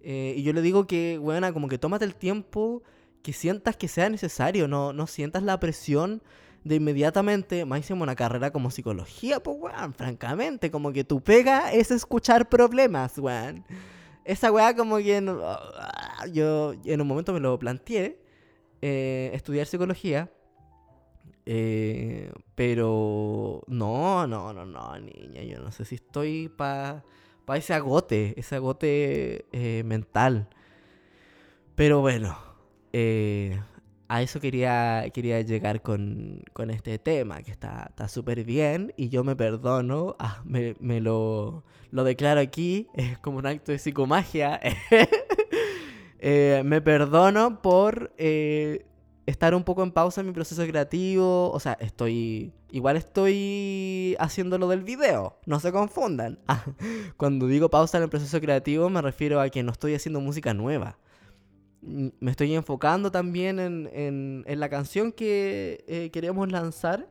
Eh, 0.00 0.34
y 0.36 0.42
yo 0.42 0.52
le 0.52 0.62
digo 0.62 0.86
que, 0.86 1.18
bueno, 1.18 1.52
como 1.52 1.68
que 1.68 1.78
tómate 1.78 2.04
el 2.04 2.14
tiempo 2.14 2.82
que 3.22 3.32
sientas 3.32 3.76
que 3.76 3.88
sea 3.88 4.08
necesario, 4.08 4.68
no, 4.68 4.92
no 4.92 5.06
sientas 5.06 5.42
la 5.42 5.58
presión 5.60 6.22
de 6.64 6.76
inmediatamente, 6.76 7.64
más 7.64 7.80
hicimos 7.80 8.02
una 8.02 8.16
carrera 8.16 8.50
como 8.50 8.70
psicología, 8.70 9.40
pues, 9.40 9.56
weón, 9.58 9.94
francamente, 9.94 10.70
como 10.70 10.92
que 10.92 11.04
tu 11.04 11.20
pega 11.20 11.72
es 11.72 11.90
escuchar 11.90 12.48
problemas, 12.48 13.18
weón. 13.18 13.64
Esa 14.24 14.52
weá 14.52 14.74
como 14.76 14.98
que 14.98 15.22
yo 16.32 16.74
en 16.84 17.00
un 17.00 17.06
momento 17.06 17.32
me 17.32 17.40
lo 17.40 17.58
planteé, 17.58 18.20
eh, 18.82 19.30
estudiar 19.32 19.66
psicología, 19.66 20.30
eh, 21.46 22.30
pero 22.54 23.62
no, 23.66 24.26
no, 24.26 24.52
no, 24.52 24.66
no, 24.66 24.98
niña, 24.98 25.42
yo 25.42 25.60
no 25.60 25.72
sé 25.72 25.86
si 25.86 25.94
estoy 25.94 26.48
para 26.50 27.04
para 27.48 27.60
ese 27.60 27.72
agote, 27.72 28.34
ese 28.38 28.56
agote 28.56 29.46
eh, 29.52 29.82
mental. 29.82 30.50
Pero 31.76 32.02
bueno, 32.02 32.36
eh, 32.92 33.58
a 34.08 34.22
eso 34.22 34.40
quería, 34.40 35.04
quería 35.12 35.40
llegar 35.42 35.82
con, 35.82 36.42
con 36.54 36.70
este 36.70 36.98
tema, 36.98 37.42
que 37.42 37.50
está 37.50 37.92
súper 38.08 38.42
bien 38.42 38.94
y 38.96 39.10
yo 39.10 39.22
me 39.22 39.36
perdono, 39.36 40.16
ah, 40.18 40.40
me, 40.44 40.74
me 40.80 41.00
lo, 41.00 41.62
lo, 41.90 42.04
declaro 42.04 42.40
aquí, 42.40 42.88
es 42.94 43.18
como 43.18 43.38
un 43.38 43.46
acto 43.46 43.70
de 43.70 43.78
psicomagia. 43.78 44.60
eh, 46.18 46.62
me 46.64 46.80
perdono 46.80 47.60
por 47.60 48.14
eh, 48.16 48.86
estar 49.26 49.54
un 49.54 49.62
poco 49.62 49.82
en 49.82 49.92
pausa 49.92 50.22
en 50.22 50.28
mi 50.28 50.32
proceso 50.32 50.66
creativo, 50.66 51.50
o 51.52 51.60
sea, 51.60 51.74
estoy, 51.74 52.54
igual 52.70 52.96
estoy 52.96 54.16
haciendo 54.18 54.56
lo 54.56 54.68
del 54.68 54.84
video, 54.84 55.38
no 55.44 55.60
se 55.60 55.70
confundan. 55.70 56.38
Cuando 57.18 57.46
digo 57.46 57.68
pausa 57.68 57.98
en 57.98 58.04
el 58.04 58.10
proceso 58.10 58.40
creativo 58.40 58.88
me 58.88 59.02
refiero 59.02 59.38
a 59.38 59.50
que 59.50 59.62
no 59.62 59.70
estoy 59.70 59.94
haciendo 59.94 60.22
música 60.22 60.54
nueva 60.54 60.96
me 61.80 62.30
estoy 62.30 62.54
enfocando 62.54 63.10
también 63.10 63.58
en, 63.60 64.44
la 64.46 64.68
canción 64.68 65.12
que 65.12 65.84
eh, 65.86 66.10
queremos 66.10 66.50
lanzar. 66.50 67.08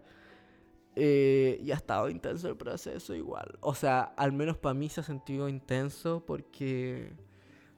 Eh, 0.99 1.59
y 1.63 1.71
ha 1.71 1.75
estado 1.75 2.09
intenso 2.09 2.49
el 2.49 2.57
proceso 2.57 3.13
igual. 3.13 3.59
O 3.61 3.75
sea, 3.75 4.01
al 4.01 4.31
menos 4.31 4.57
para 4.57 4.73
mí 4.73 4.89
se 4.89 5.01
ha 5.01 5.03
sentido 5.03 5.47
intenso 5.47 6.23
porque 6.25 7.13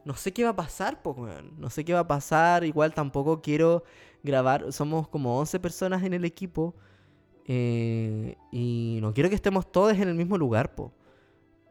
no 0.06 0.16
sé 0.16 0.32
qué 0.32 0.46
va 0.46 0.52
a 0.52 0.56
pasar, 0.56 1.02
pues, 1.02 1.44
No 1.58 1.70
sé 1.70 1.84
qué 1.84 1.94
va 1.94 2.00
a 2.00 2.08
pasar. 2.08 2.64
Igual 2.64 2.94
tampoco 2.94 3.42
quiero 3.42 3.84
grabar. 4.24 4.72
Somos 4.72 5.08
como 5.10 5.38
11 5.38 5.60
personas 5.60 6.04
en 6.04 6.14
el 6.14 6.24
equipo. 6.26 6.74
Eh, 7.46 8.38
y 8.52 9.00
no 9.02 9.14
quiero 9.14 9.30
que 9.30 9.36
estemos 9.36 9.70
todos 9.72 9.94
en 9.94 10.08
el 10.08 10.16
mismo 10.16 10.38
lugar, 10.38 10.74
pues. 10.76 10.92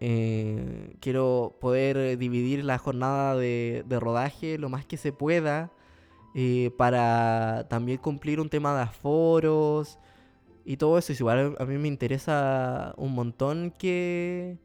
Eh, 0.00 0.96
quiero 1.00 1.56
poder 1.61 2.16
dividir 2.18 2.64
la 2.64 2.78
jornada 2.78 3.37
de, 3.37 3.84
rodaje 3.90 4.56
lo 4.58 4.68
más 4.68 4.87
que 4.87 4.96
se 4.96 5.12
pueda 5.12 5.72
eh, 6.34 6.70
para 6.78 7.66
también 7.68 7.98
cumplir 7.98 8.40
un 8.40 8.48
tema 8.48 8.76
de 8.76 8.82
aforos 8.82 9.98
y 10.64 10.76
todo 10.76 10.98
eso. 10.98 11.12
igual 11.12 11.56
a 11.58 11.64
mí 11.64 11.78
me 11.78 11.88
interesa 11.88 12.94
un 12.96 13.14
montón 13.14 13.72
que, 13.72 14.58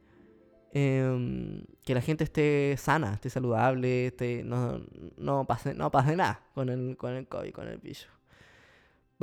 em, 0.72 1.64
que 1.84 1.94
la 1.94 2.00
gente 2.00 2.24
esté 2.24 2.76
sana, 2.78 3.14
esté 3.14 3.30
saludable, 3.30 4.08
esté, 4.08 4.44
no, 4.44 4.80
no, 5.16 5.46
pase, 5.46 5.74
no 5.74 5.90
pase 5.90 6.16
nada 6.16 6.42
con 6.54 6.68
el, 6.68 6.96
con 6.96 7.14
el 7.14 7.26
COVID, 7.26 7.52
con 7.52 7.68
el 7.68 7.78
bicho. 7.78 8.08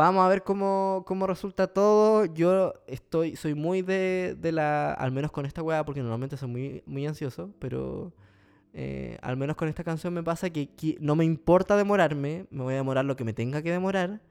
Vamos 0.02 0.26
a 0.26 0.30
ver 0.30 0.42
cómo, 0.42 1.06
resulta 1.28 1.68
todo. 1.68 2.26
Yo 2.26 2.74
estoy, 2.88 3.36
soy 3.36 3.54
muy 3.54 3.84
de, 3.84 4.36
la, 4.52 4.94
al 4.94 5.12
menos 5.12 5.32
con 5.32 5.46
esta 5.46 5.62
weá, 5.62 5.86
porque 5.86 6.02
normalmente 6.02 6.38
soy 6.38 6.50
muy, 6.50 6.84
muy 6.88 7.06
ansioso, 7.06 7.54
pero 7.60 8.12
eh, 8.74 9.20
al 9.22 9.38
menos 9.38 9.56
con 9.56 9.68
esta 9.68 9.84
canción 9.84 10.12
me 10.16 10.24
pasa 10.24 10.50
que, 10.50 10.98
no 11.00 11.16
me 11.16 11.24
importa 11.24 11.78
demorarme, 11.78 12.48
me 12.50 12.64
voy 12.64 12.74
a 12.74 12.78
demorar 12.78 13.06
lo 13.06 13.16
que 13.16 13.24
me 13.24 13.34
tenga 13.34 13.62
que 13.62 13.72
demorar, 13.72 14.22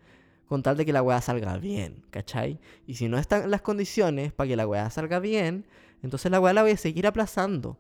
con 0.47 0.65
tal 0.65 0.77
de 0.77 0.85
que 0.85 0.93
la 0.93 1.03
weá 1.05 1.21
salga 1.21 1.57
bien, 1.59 2.03
¿cachai? 2.11 2.59
Y 2.89 2.97
si 2.97 3.09
no 3.09 3.17
están 3.17 3.49
las 3.49 3.63
condiciones 3.63 4.33
para 4.33 4.49
que 4.49 4.57
la 4.57 4.67
weá 4.67 4.91
salga 4.91 5.21
bien, 5.21 5.69
entonces 6.03 6.33
la 6.33 6.41
weá 6.41 6.53
la 6.53 6.63
voy 6.63 6.73
a 6.73 6.77
seguir 6.77 7.07
aplazando. 7.07 7.79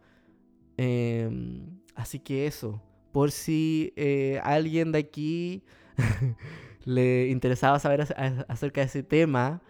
Em, 0.77 1.81
así 1.97 2.21
que 2.21 2.47
eso, 2.47 2.81
por 3.11 3.33
si 3.33 3.93
eh, 3.97 4.41
alguien 4.45 4.93
de 4.93 5.01
aquí... 5.01 5.65
le 6.91 7.29
interesaba 7.29 7.79
saber 7.79 8.07
acerca 8.49 8.81
de 8.81 8.87
ese 8.87 9.03
tema. 9.03 9.63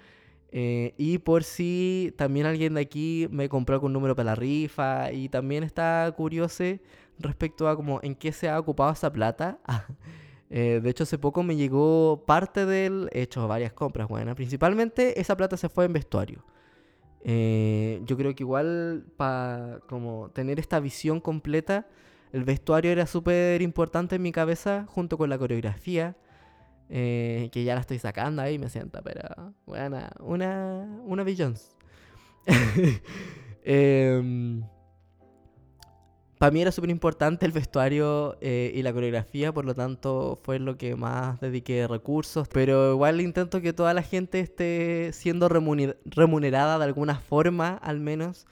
Eh, 0.53 0.95
y 0.99 1.19
por 1.19 1.45
si 1.45 2.13
también 2.17 2.47
alguien 2.47 2.75
de 2.75 2.81
aquí 2.81 3.29
me 3.31 3.49
compró 3.49 3.75
algún 3.77 3.93
número 3.93 4.17
para 4.17 4.31
la 4.31 4.35
rifa 4.35 5.13
y 5.13 5.29
también 5.29 5.63
está 5.63 6.13
curioso 6.17 6.65
respecto 7.19 7.69
a 7.69 7.77
como 7.77 8.01
en 8.03 8.17
qué 8.17 8.33
se 8.33 8.49
ha 8.49 8.59
ocupado 8.59 8.93
esa 8.93 9.13
plata. 9.13 9.59
Eh, 10.53 10.81
de 10.83 10.91
hecho, 10.91 11.05
hace 11.05 11.17
poco 11.17 11.45
me 11.45 11.55
llegó 11.55 12.25
parte 12.27 12.67
del... 12.67 13.09
He 13.13 13.23
hecho 13.23 13.47
varias 13.47 13.73
compras, 13.73 14.09
bueno. 14.09 14.35
Principalmente 14.35 15.21
esa 15.21 15.37
plata 15.37 15.57
se 15.57 15.69
fue 15.69 15.85
en 15.85 15.93
vestuario. 15.93 16.45
Eh, 17.23 18.01
yo 18.05 18.17
creo 18.17 18.35
que 18.35 18.43
igual 18.43 19.05
para 19.17 19.79
como 19.89 20.31
tener 20.31 20.59
esta 20.59 20.81
visión 20.81 21.21
completa, 21.21 21.87
el 22.33 22.43
vestuario 22.43 22.91
era 22.91 23.07
súper 23.07 23.63
importante 23.63 24.17
en 24.17 24.23
mi 24.23 24.33
cabeza 24.33 24.87
junto 24.89 25.17
con 25.17 25.31
la 25.31 25.39
coreografía. 25.39 26.17
Eh, 26.93 27.51
que 27.53 27.63
ya 27.63 27.75
la 27.75 27.83
estoy 27.83 28.01
sacando 28.01 28.43
ahí, 28.43 28.59
me 28.59 28.69
sienta, 28.69 29.01
pero 29.01 29.55
bueno, 29.65 30.01
una, 30.19 31.03
una 31.05 31.23
Billions. 31.23 31.77
Em, 33.63 34.63
para 36.39 36.51
mí 36.51 36.63
era 36.63 36.73
súper 36.73 36.89
importante 36.89 37.45
el 37.45 37.53
vestuario 37.53 38.39
eh, 38.41 38.73
y 38.75 38.81
la 38.81 38.95
coreografía, 38.95 39.53
por 39.53 39.67
lo 39.67 39.75
tanto 39.75 40.41
fue 40.43 40.59
lo 40.59 40.79
que 40.79 40.97
más 40.97 41.39
dediqué 41.41 41.87
recursos, 41.87 42.49
pero 42.49 42.93
igual 42.93 43.21
intento 43.21 43.61
que 43.61 43.75
toda 43.75 43.93
la 43.93 44.03
gente 44.03 44.41
esté 44.41 45.11
siendo 45.13 45.51
remunerada 45.51 46.79
de 46.79 46.85
alguna 46.85 47.17
forma, 47.17 47.77
al 47.77 48.01
menos. 48.01 48.47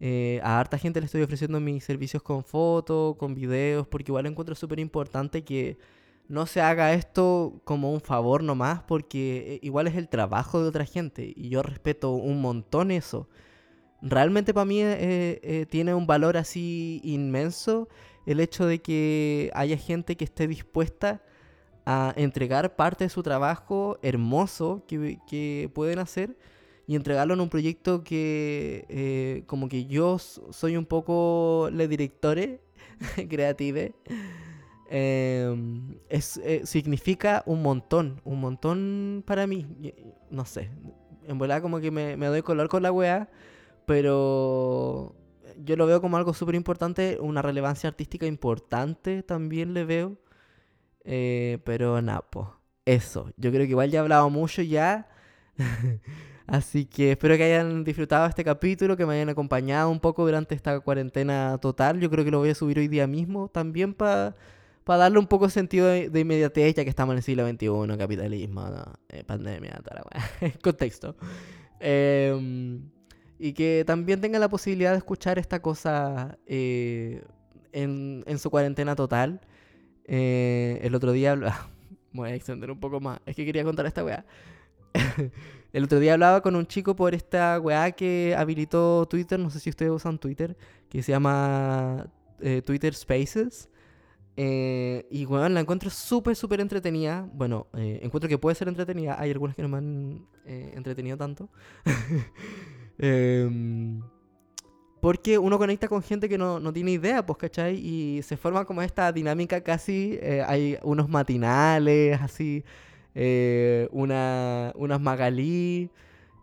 Eh, 0.00 0.40
a 0.42 0.60
harta 0.60 0.78
gente 0.78 1.00
le 1.00 1.06
estoy 1.06 1.22
ofreciendo 1.22 1.60
mis 1.60 1.84
servicios 1.84 2.22
con 2.22 2.44
fotos, 2.44 3.16
con 3.16 3.34
videos, 3.34 3.86
porque 3.86 4.10
igual 4.10 4.26
encuentro 4.26 4.54
súper 4.56 4.80
importante 4.80 5.44
que 5.44 5.78
no 6.28 6.46
se 6.46 6.60
haga 6.60 6.92
esto 6.92 7.60
como 7.64 7.92
un 7.92 8.00
favor 8.00 8.42
nomás, 8.42 8.82
porque 8.82 9.54
eh, 9.54 9.60
igual 9.62 9.86
es 9.88 9.96
el 9.96 10.08
trabajo 10.08 10.62
de 10.62 10.68
otra 10.68 10.84
gente 10.84 11.32
y 11.34 11.48
yo 11.48 11.62
respeto 11.62 12.12
un 12.12 12.40
montón 12.40 12.90
eso. 12.90 13.28
Realmente 14.02 14.54
para 14.54 14.66
mí 14.66 14.82
eh, 14.82 15.40
eh, 15.42 15.66
tiene 15.68 15.94
un 15.94 16.06
valor 16.06 16.36
así 16.36 17.00
inmenso 17.02 17.88
el 18.26 18.40
hecho 18.40 18.66
de 18.66 18.80
que 18.80 19.50
haya 19.54 19.76
gente 19.78 20.16
que 20.16 20.24
esté 20.24 20.46
dispuesta 20.46 21.22
a 21.86 22.12
entregar 22.16 22.76
parte 22.76 23.04
de 23.04 23.10
su 23.10 23.22
trabajo 23.22 23.98
hermoso 24.02 24.84
que, 24.86 25.70
pueden 25.74 25.98
hacer 25.98 26.36
y 26.86 26.94
entregarlo 26.94 27.34
en 27.34 27.40
un 27.40 27.48
proyecto 27.48 28.04
que 28.04 29.44
como 29.46 29.68
que 29.68 29.86
yo 29.86 30.18
soy 30.18 30.76
un 30.76 30.84
poco 30.84 31.70
le 31.72 31.88
directore 31.88 32.60
creative 33.30 33.94
Em, 34.90 35.98
es, 36.08 36.38
eh, 36.38 36.62
significa 36.64 37.42
un 37.44 37.62
montón, 37.62 38.20
un 38.24 38.40
montón 38.40 39.22
para 39.26 39.46
mí. 39.46 39.66
No 40.30 40.44
sé, 40.46 40.70
en 41.26 41.38
verdad 41.38 41.60
como 41.62 41.80
que 41.80 41.90
me, 41.90 42.16
doy 42.16 42.42
color 42.42 42.68
con 42.68 42.82
la 42.82 42.90
weá, 42.90 43.28
pero 43.86 45.14
yo 45.58 45.76
lo 45.76 45.86
veo 45.86 46.00
como 46.00 46.16
algo 46.16 46.32
súper 46.34 46.54
importante, 46.54 47.18
una 47.20 47.42
relevancia 47.42 47.88
artística 47.88 48.26
importante 48.26 49.22
también 49.22 49.74
le 49.74 49.84
veo. 49.84 50.16
Eh, 51.04 51.58
pero 51.64 52.02
nada, 52.02 52.22
pues, 52.30 52.48
eso. 52.84 53.30
Yo 53.36 53.50
creo 53.50 53.64
que 53.64 53.70
igual 53.70 53.90
ya 53.90 53.98
he 53.98 54.02
hablado 54.02 54.30
mucho 54.30 54.62
ya. 54.62 55.08
Así 56.46 56.86
que 56.86 57.12
espero 57.12 57.36
que 57.36 57.44
hayan 57.44 57.84
disfrutado 57.84 58.26
este 58.26 58.42
capítulo, 58.44 58.96
que 58.96 59.04
me 59.04 59.14
hayan 59.14 59.28
acompañado 59.28 59.90
un 59.90 60.00
poco 60.00 60.24
durante 60.24 60.54
esta 60.54 60.80
cuarentena 60.80 61.58
total. 61.60 62.00
Yo 62.00 62.10
creo 62.10 62.24
que 62.24 62.30
lo 62.30 62.38
voy 62.38 62.50
a 62.50 62.54
subir 62.54 62.78
hoy 62.78 62.88
día 62.88 63.06
mismo 63.06 63.48
también 63.48 63.92
para 63.94 64.34
para 64.88 65.00
darle 65.00 65.18
un 65.18 65.26
poco 65.26 65.50
sentido 65.50 65.86
de, 65.86 66.18
inmediatez, 66.18 66.74
ya 66.76 66.82
que 66.82 66.88
estamos 66.88 67.12
en 67.12 67.18
el 67.18 67.22
siglo 67.22 67.46
XXI, 67.46 67.98
capitalismo, 67.98 68.66
eh, 69.10 69.22
pandemia, 69.22 69.82
toda 69.84 70.02
contexto. 70.62 71.14
Em, 71.78 72.88
y 73.38 73.52
que 73.52 73.84
también 73.86 74.22
tengan 74.22 74.40
la 74.40 74.48
posibilidad 74.48 74.92
de 74.92 74.96
escuchar 74.96 75.38
esta 75.38 75.60
cosa 75.60 76.38
eh, 76.46 77.22
en, 77.72 78.24
en, 78.26 78.38
su 78.38 78.48
cuarentena 78.48 78.96
total. 78.96 79.42
Eh, 80.06 80.80
el 80.82 80.94
otro 80.94 81.12
día 81.12 81.32
hablaba... 81.32 81.68
Voy 82.14 82.30
a 82.30 82.34
extender 82.34 82.70
un 82.70 82.80
poco 82.80 82.98
más. 82.98 83.20
Es 83.26 83.36
que 83.36 83.44
quería 83.44 83.64
contar 83.64 83.84
esta 83.84 84.02
weá. 84.02 84.24
el 85.74 85.84
otro 85.84 86.00
día 86.00 86.14
hablaba 86.14 86.40
con 86.40 86.56
un 86.56 86.66
chico 86.66 86.96
por 86.96 87.14
esta 87.14 87.60
weá 87.60 87.92
que 87.92 88.34
habilitó 88.38 89.04
Twitter. 89.04 89.38
No 89.38 89.50
sé 89.50 89.60
si 89.60 89.68
ustedes 89.68 89.92
usan 89.92 90.16
Twitter. 90.16 90.56
Que 90.88 91.02
se 91.02 91.12
llama 91.12 92.06
Twitter 92.64 92.94
Spaces 92.94 93.68
eh, 94.40 95.04
y 95.10 95.24
bueno, 95.24 95.48
la 95.48 95.58
encuentro 95.58 95.90
súper, 95.90 96.36
súper 96.36 96.60
entretenida. 96.60 97.28
Bueno, 97.32 97.66
eh, 97.76 97.98
encuentro 98.02 98.28
que 98.28 98.38
puede 98.38 98.54
ser 98.54 98.68
entretenida. 98.68 99.20
Hay 99.20 99.32
algunas 99.32 99.56
que 99.56 99.62
no 99.62 99.68
me 99.68 99.78
han 99.78 100.28
eh, 100.46 100.72
entretenido 100.76 101.16
tanto. 101.16 101.50
Em, 103.00 104.02
porque 105.00 105.38
uno 105.38 105.56
conecta 105.56 105.86
con 105.86 106.02
gente 106.02 106.28
que 106.28 106.36
no, 106.36 106.58
no, 106.58 106.72
tiene 106.72 106.90
idea, 106.90 107.24
pues, 107.24 107.38
¿cachai? 107.38 107.76
Y 107.76 108.22
se 108.22 108.36
forma 108.36 108.64
como 108.64 108.82
esta 108.82 109.12
dinámica 109.12 109.60
casi. 109.60 110.18
hay 110.46 110.78
unos 110.82 111.08
matinales, 111.08 112.20
así. 112.20 112.64
una, 113.92 114.72
unas 114.74 115.00
magalí. 115.00 115.90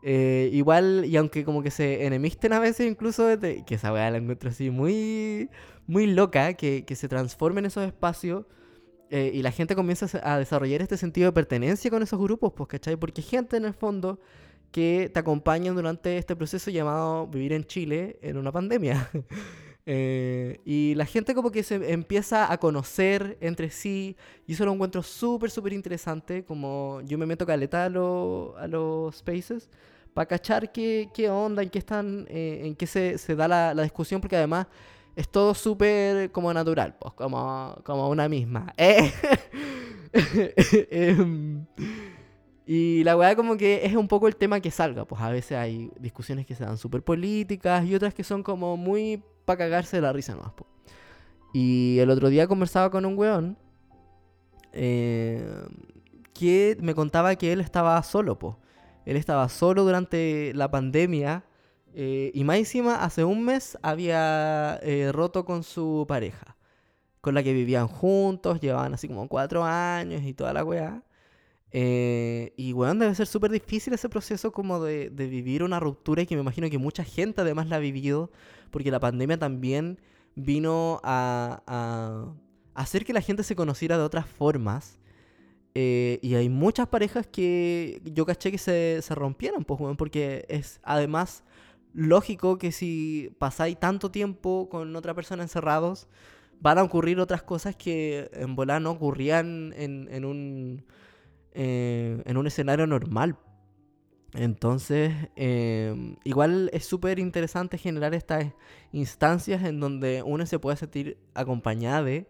Igual, 0.06 1.06
y 1.06 1.18
aunque 1.18 1.44
como 1.44 1.64
que 1.64 1.72
se 1.72 2.06
enemisten 2.06 2.54
a 2.54 2.60
veces, 2.60 2.88
incluso, 2.88 3.28
que 3.40 3.76
esa 3.76 3.92
weá 3.92 4.12
la 4.12 4.18
encuentro 4.18 4.50
así 4.50 4.70
muy 4.70 5.50
muy 5.88 6.08
loca 6.08 6.54
que, 6.54 6.86
se 6.96 7.08
transforme 7.08 7.60
en 7.60 7.68
esos 7.68 7.86
espacios 7.86 8.46
eh, 9.10 9.32
y 9.34 9.42
la 9.42 9.52
gente 9.52 9.76
comienza 9.76 10.08
a 10.24 10.40
desarrollar 10.40 10.82
este 10.82 10.98
sentido 10.98 11.28
de 11.28 11.34
pertenencia 11.34 11.92
con 11.92 12.02
esos 12.02 12.20
grupos, 12.20 12.54
pues, 12.56 12.68
¿cachai? 12.70 12.96
Porque 12.96 13.22
gente 13.22 13.58
en 13.58 13.66
el 13.66 13.74
fondo 13.74 14.20
que 14.72 15.10
te 15.14 15.20
acompaña 15.20 15.72
durante 15.72 16.18
este 16.18 16.36
proceso 16.36 16.72
llamado 16.72 17.28
vivir 17.28 17.54
en 17.54 17.66
Chile 17.66 18.20
en 18.22 18.38
una 18.38 18.52
pandemia. 18.52 19.10
Eh, 19.88 20.62
y 20.66 20.96
la 20.96 21.06
gente 21.06 21.36
como 21.36 21.52
que 21.52 21.62
se 21.62 21.94
empieza 21.94 22.52
a 22.52 22.58
conocer 22.58 23.38
entre 23.40 23.70
sí 23.70 24.18
y 24.48 24.54
eso 24.54 24.66
lo 24.66 24.74
encuentro 24.74 25.04
súper, 25.04 25.52
súper 25.52 25.74
interesante, 25.74 26.44
como 26.44 27.02
yo 27.06 27.20
me 27.20 27.28
meto 27.28 27.46
caleta 27.46 27.84
a, 27.84 27.86
a 27.86 28.68
los 28.68 29.16
spaces 29.16 29.70
para 30.16 30.28
cachar 30.28 30.72
qué, 30.72 31.10
qué, 31.14 31.30
onda, 31.30 31.62
en 31.62 31.70
qué 31.70 31.78
están, 31.78 32.26
eh, 32.30 32.62
en 32.64 32.76
qué 32.76 32.88
se, 32.88 33.18
se 33.18 33.36
da 33.36 33.50
la, 33.50 33.84
discusión, 33.84 34.22
porque 34.22 34.38
además 34.38 34.66
es 35.14 35.28
todo 35.28 35.54
súper 35.54 36.32
como 36.32 36.54
natural, 36.54 36.96
pues, 36.98 37.14
como, 37.14 37.78
como 37.84 38.10
una 38.10 38.28
misma. 38.28 38.74
Eh. 40.18 40.54
Em, 40.90 41.66
y 42.66 43.04
la 43.04 43.18
weá 43.18 43.36
como 43.36 43.58
que 43.58 43.86
es 43.86 43.94
un 43.98 44.08
poco 44.08 44.30
el 44.30 44.38
tema 44.38 44.62
que 44.62 44.72
salga, 44.72 45.04
pues 45.04 45.22
a 45.22 45.30
veces 45.30 45.58
hay 45.58 45.92
discusiones 46.00 46.46
que 46.46 46.56
se 46.56 46.64
dan 46.64 46.78
súper 46.78 47.04
políticas 47.04 47.84
y 47.84 47.94
otras 47.94 48.14
que 48.14 48.24
son 48.24 48.42
como 48.42 48.78
muy 48.78 49.22
para 49.44 49.58
cagarse 49.58 49.98
de 49.98 50.02
la 50.04 50.14
risa 50.14 50.34
nomás. 50.34 50.54
pues. 50.56 50.70
Y 51.54 52.00
el 52.00 52.10
otro 52.10 52.30
día 52.30 52.48
conversaba 52.48 52.90
con 52.90 53.06
un 53.06 53.18
weón 53.18 53.58
eh, 54.72 55.46
que 56.34 56.78
me 56.80 56.96
contaba 56.96 57.36
que 57.36 57.52
él 57.52 57.60
estaba 57.60 58.02
solo, 58.04 58.40
pues. 58.40 58.56
Él 59.06 59.18
estaba 59.18 59.48
solo 59.50 59.84
durante 59.84 60.52
la 60.56 60.70
pandemia 60.70 61.44
eh, 61.94 62.32
y 62.34 62.44
más 62.44 62.58
encima 62.58 63.04
hace 63.04 63.24
un 63.24 63.46
mes 63.46 63.78
había 63.82 64.78
eh, 64.84 65.12
roto 65.14 65.46
con 65.46 65.64
su 65.64 66.06
pareja, 66.08 66.58
con 67.22 67.36
la 67.36 67.42
que 67.42 67.54
vivían 67.54 67.88
juntos, 67.88 68.60
llevaban 68.60 68.94
así 68.94 69.08
como 69.08 69.30
cuatro 69.30 69.64
años 69.64 70.22
y 70.24 70.34
toda 70.34 70.52
la 70.52 70.66
weá. 70.66 71.04
Eh, 71.72 72.54
y 72.58 72.74
bueno, 72.74 72.96
debe 72.96 73.16
ser 73.16 73.28
súper 73.28 73.52
difícil 73.52 73.94
ese 73.94 74.10
proceso 74.10 74.52
como 74.52 74.84
de, 74.84 75.10
vivir 75.10 75.64
una 75.64 75.80
ruptura 75.80 76.22
y 76.22 76.26
que 76.26 76.36
me 76.36 76.42
imagino 76.42 76.70
que 76.70 76.78
mucha 76.78 77.04
gente 77.06 77.42
además 77.42 77.68
la 77.70 77.78
ha 77.78 77.80
vivido, 77.80 78.30
porque 78.72 78.92
la 78.92 79.00
pandemia 79.00 79.38
también 79.38 80.00
vino 80.36 81.00
a 81.04 82.34
hacer 82.74 83.06
que 83.06 83.14
la 83.14 83.22
gente 83.22 83.44
se 83.44 83.56
conociera 83.56 83.98
de 83.98 84.04
otras 84.04 84.26
formas. 84.28 85.00
Eh, 85.76 86.20
y 86.22 86.36
hay 86.36 86.50
muchas 86.50 86.88
parejas 86.88 87.28
que 87.28 88.02
yo 88.06 88.26
caché 88.26 88.50
que 88.50 88.58
se, 88.58 89.02
se 89.02 89.16
rompieron, 89.16 89.66
pues, 89.66 89.80
porque 89.98 90.46
es 90.48 90.80
además 90.84 91.44
lógico 91.94 92.58
que 92.58 92.72
si 92.72 93.32
pasáis 93.40 93.78
tanto 93.80 94.10
tiempo 94.10 94.70
con 94.70 94.96
otra 94.96 95.14
persona 95.14 95.44
encerrados, 95.44 96.08
van 96.62 96.78
a 96.78 96.84
ocurrir 96.84 97.20
otras 97.20 97.44
cosas 97.44 97.76
que 97.76 98.30
en 98.34 98.56
volar 98.56 98.82
no 98.82 98.92
ocurrían 98.92 99.74
en, 99.76 100.08
en 100.12 100.26
un 100.26 100.86
eh, 101.58 102.22
en 102.26 102.38
un 102.38 102.48
escenario 102.48 102.86
normal. 102.86 103.38
Entonces, 104.34 105.14
em, 105.38 106.18
igual 106.26 106.70
es 106.74 106.86
súper 106.86 107.18
interesante 107.20 107.78
generar 107.78 108.14
estas 108.14 108.54
instancias 108.92 109.64
en 109.64 109.80
donde 109.80 110.22
uno 110.22 110.46
se 110.46 110.60
puede 110.60 110.76
sentir 110.76 111.18
acompañado. 111.34 112.26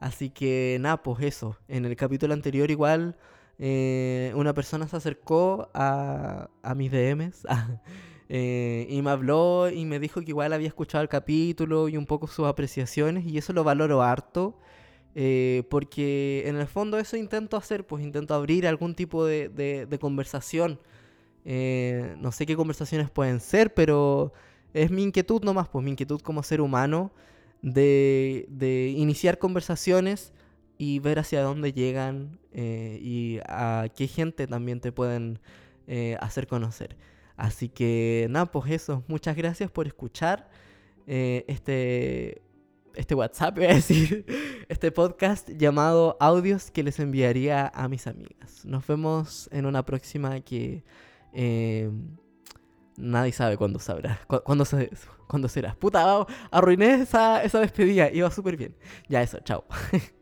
Así 0.00 0.30
que 0.30 0.78
nada, 0.80 1.02
pues 1.02 1.22
eso. 1.22 1.56
En 1.68 1.84
el 1.84 1.96
capítulo 1.96 2.34
anterior 2.34 2.70
igual 2.70 3.16
eh, 3.58 4.32
una 4.34 4.52
persona 4.52 4.86
se 4.86 4.96
acercó 4.96 5.70
a, 5.72 6.50
a 6.62 6.74
mis 6.74 6.92
DMs 6.92 7.46
eh, 8.28 8.86
y 8.90 9.00
me 9.00 9.10
habló 9.10 9.70
y 9.70 9.86
me 9.86 9.98
dijo 9.98 10.20
que 10.20 10.30
igual 10.30 10.52
había 10.52 10.68
escuchado 10.68 11.02
el 11.02 11.08
capítulo 11.08 11.88
y 11.88 11.96
un 11.96 12.06
poco 12.06 12.26
sus 12.26 12.46
apreciaciones 12.46 13.24
y 13.24 13.38
eso 13.38 13.52
lo 13.52 13.64
valoro 13.64 14.02
harto. 14.02 14.58
Eh, 15.18 15.62
porque 15.70 16.42
en 16.44 16.56
el 16.56 16.66
fondo 16.66 16.98
eso 16.98 17.16
intento 17.16 17.56
hacer, 17.56 17.86
pues 17.86 18.04
intento 18.04 18.34
abrir 18.34 18.66
algún 18.66 18.94
tipo 18.94 19.24
de, 19.24 19.48
de, 19.48 19.98
conversación. 19.98 20.78
Eh, 21.46 22.14
no 22.18 22.32
sé 22.32 22.44
qué 22.44 22.54
conversaciones 22.54 23.08
pueden 23.08 23.40
ser, 23.40 23.72
pero 23.72 24.34
es 24.74 24.90
mi 24.90 25.02
inquietud 25.02 25.42
nomás, 25.42 25.68
pues 25.68 25.82
mi 25.82 25.92
inquietud 25.92 26.20
como 26.20 26.42
ser 26.42 26.60
humano 26.60 27.12
de, 27.66 28.46
de 28.48 28.94
iniciar 28.96 29.38
conversaciones 29.38 30.32
y 30.78 30.98
ver 31.00 31.18
hacia 31.18 31.42
dónde 31.42 31.72
llegan 31.72 32.38
eh, 32.52 32.98
y 33.02 33.38
a 33.46 33.88
qué 33.94 34.08
gente 34.08 34.46
también 34.46 34.80
te 34.80 34.92
pueden 34.92 35.40
hacer 36.20 36.48
conocer. 36.48 36.96
Así 37.36 37.68
que 37.68 38.26
nada, 38.28 38.46
pues 38.46 38.72
eso, 38.72 39.04
muchas 39.06 39.36
gracias 39.36 39.70
por 39.70 39.86
escuchar 39.86 40.48
este 41.06 42.42
este 42.96 43.14
WhatsApp, 43.14 43.54
voy 43.56 43.66
a 43.66 43.74
decir, 43.74 44.24
este 44.68 44.90
podcast 44.90 45.48
llamado 45.50 46.16
Audios 46.18 46.70
que 46.70 46.82
les 46.82 46.98
enviaría 46.98 47.68
a 47.68 47.88
mis 47.88 48.06
amigas. 48.06 48.64
Nos 48.64 48.86
vemos 48.86 49.48
en 49.52 49.66
una 49.66 49.84
próxima 49.84 50.40
que 50.40 50.82
eh, 51.32 51.90
nadie 52.96 53.32
sabe 53.32 53.56
cuándo 53.56 53.78
sabrá, 53.78 54.20
cuándo, 54.44 54.64
se, 54.64 54.90
cuándo 55.26 55.48
será. 55.48 55.74
Puta, 55.74 56.26
arruiné 56.50 57.02
esa, 57.02 57.42
esa 57.42 57.60
despedida, 57.60 58.10
iba 58.10 58.30
súper 58.30 58.56
bien. 58.56 58.76
Ya 59.08 59.22
eso, 59.22 59.38
chao. 59.40 59.64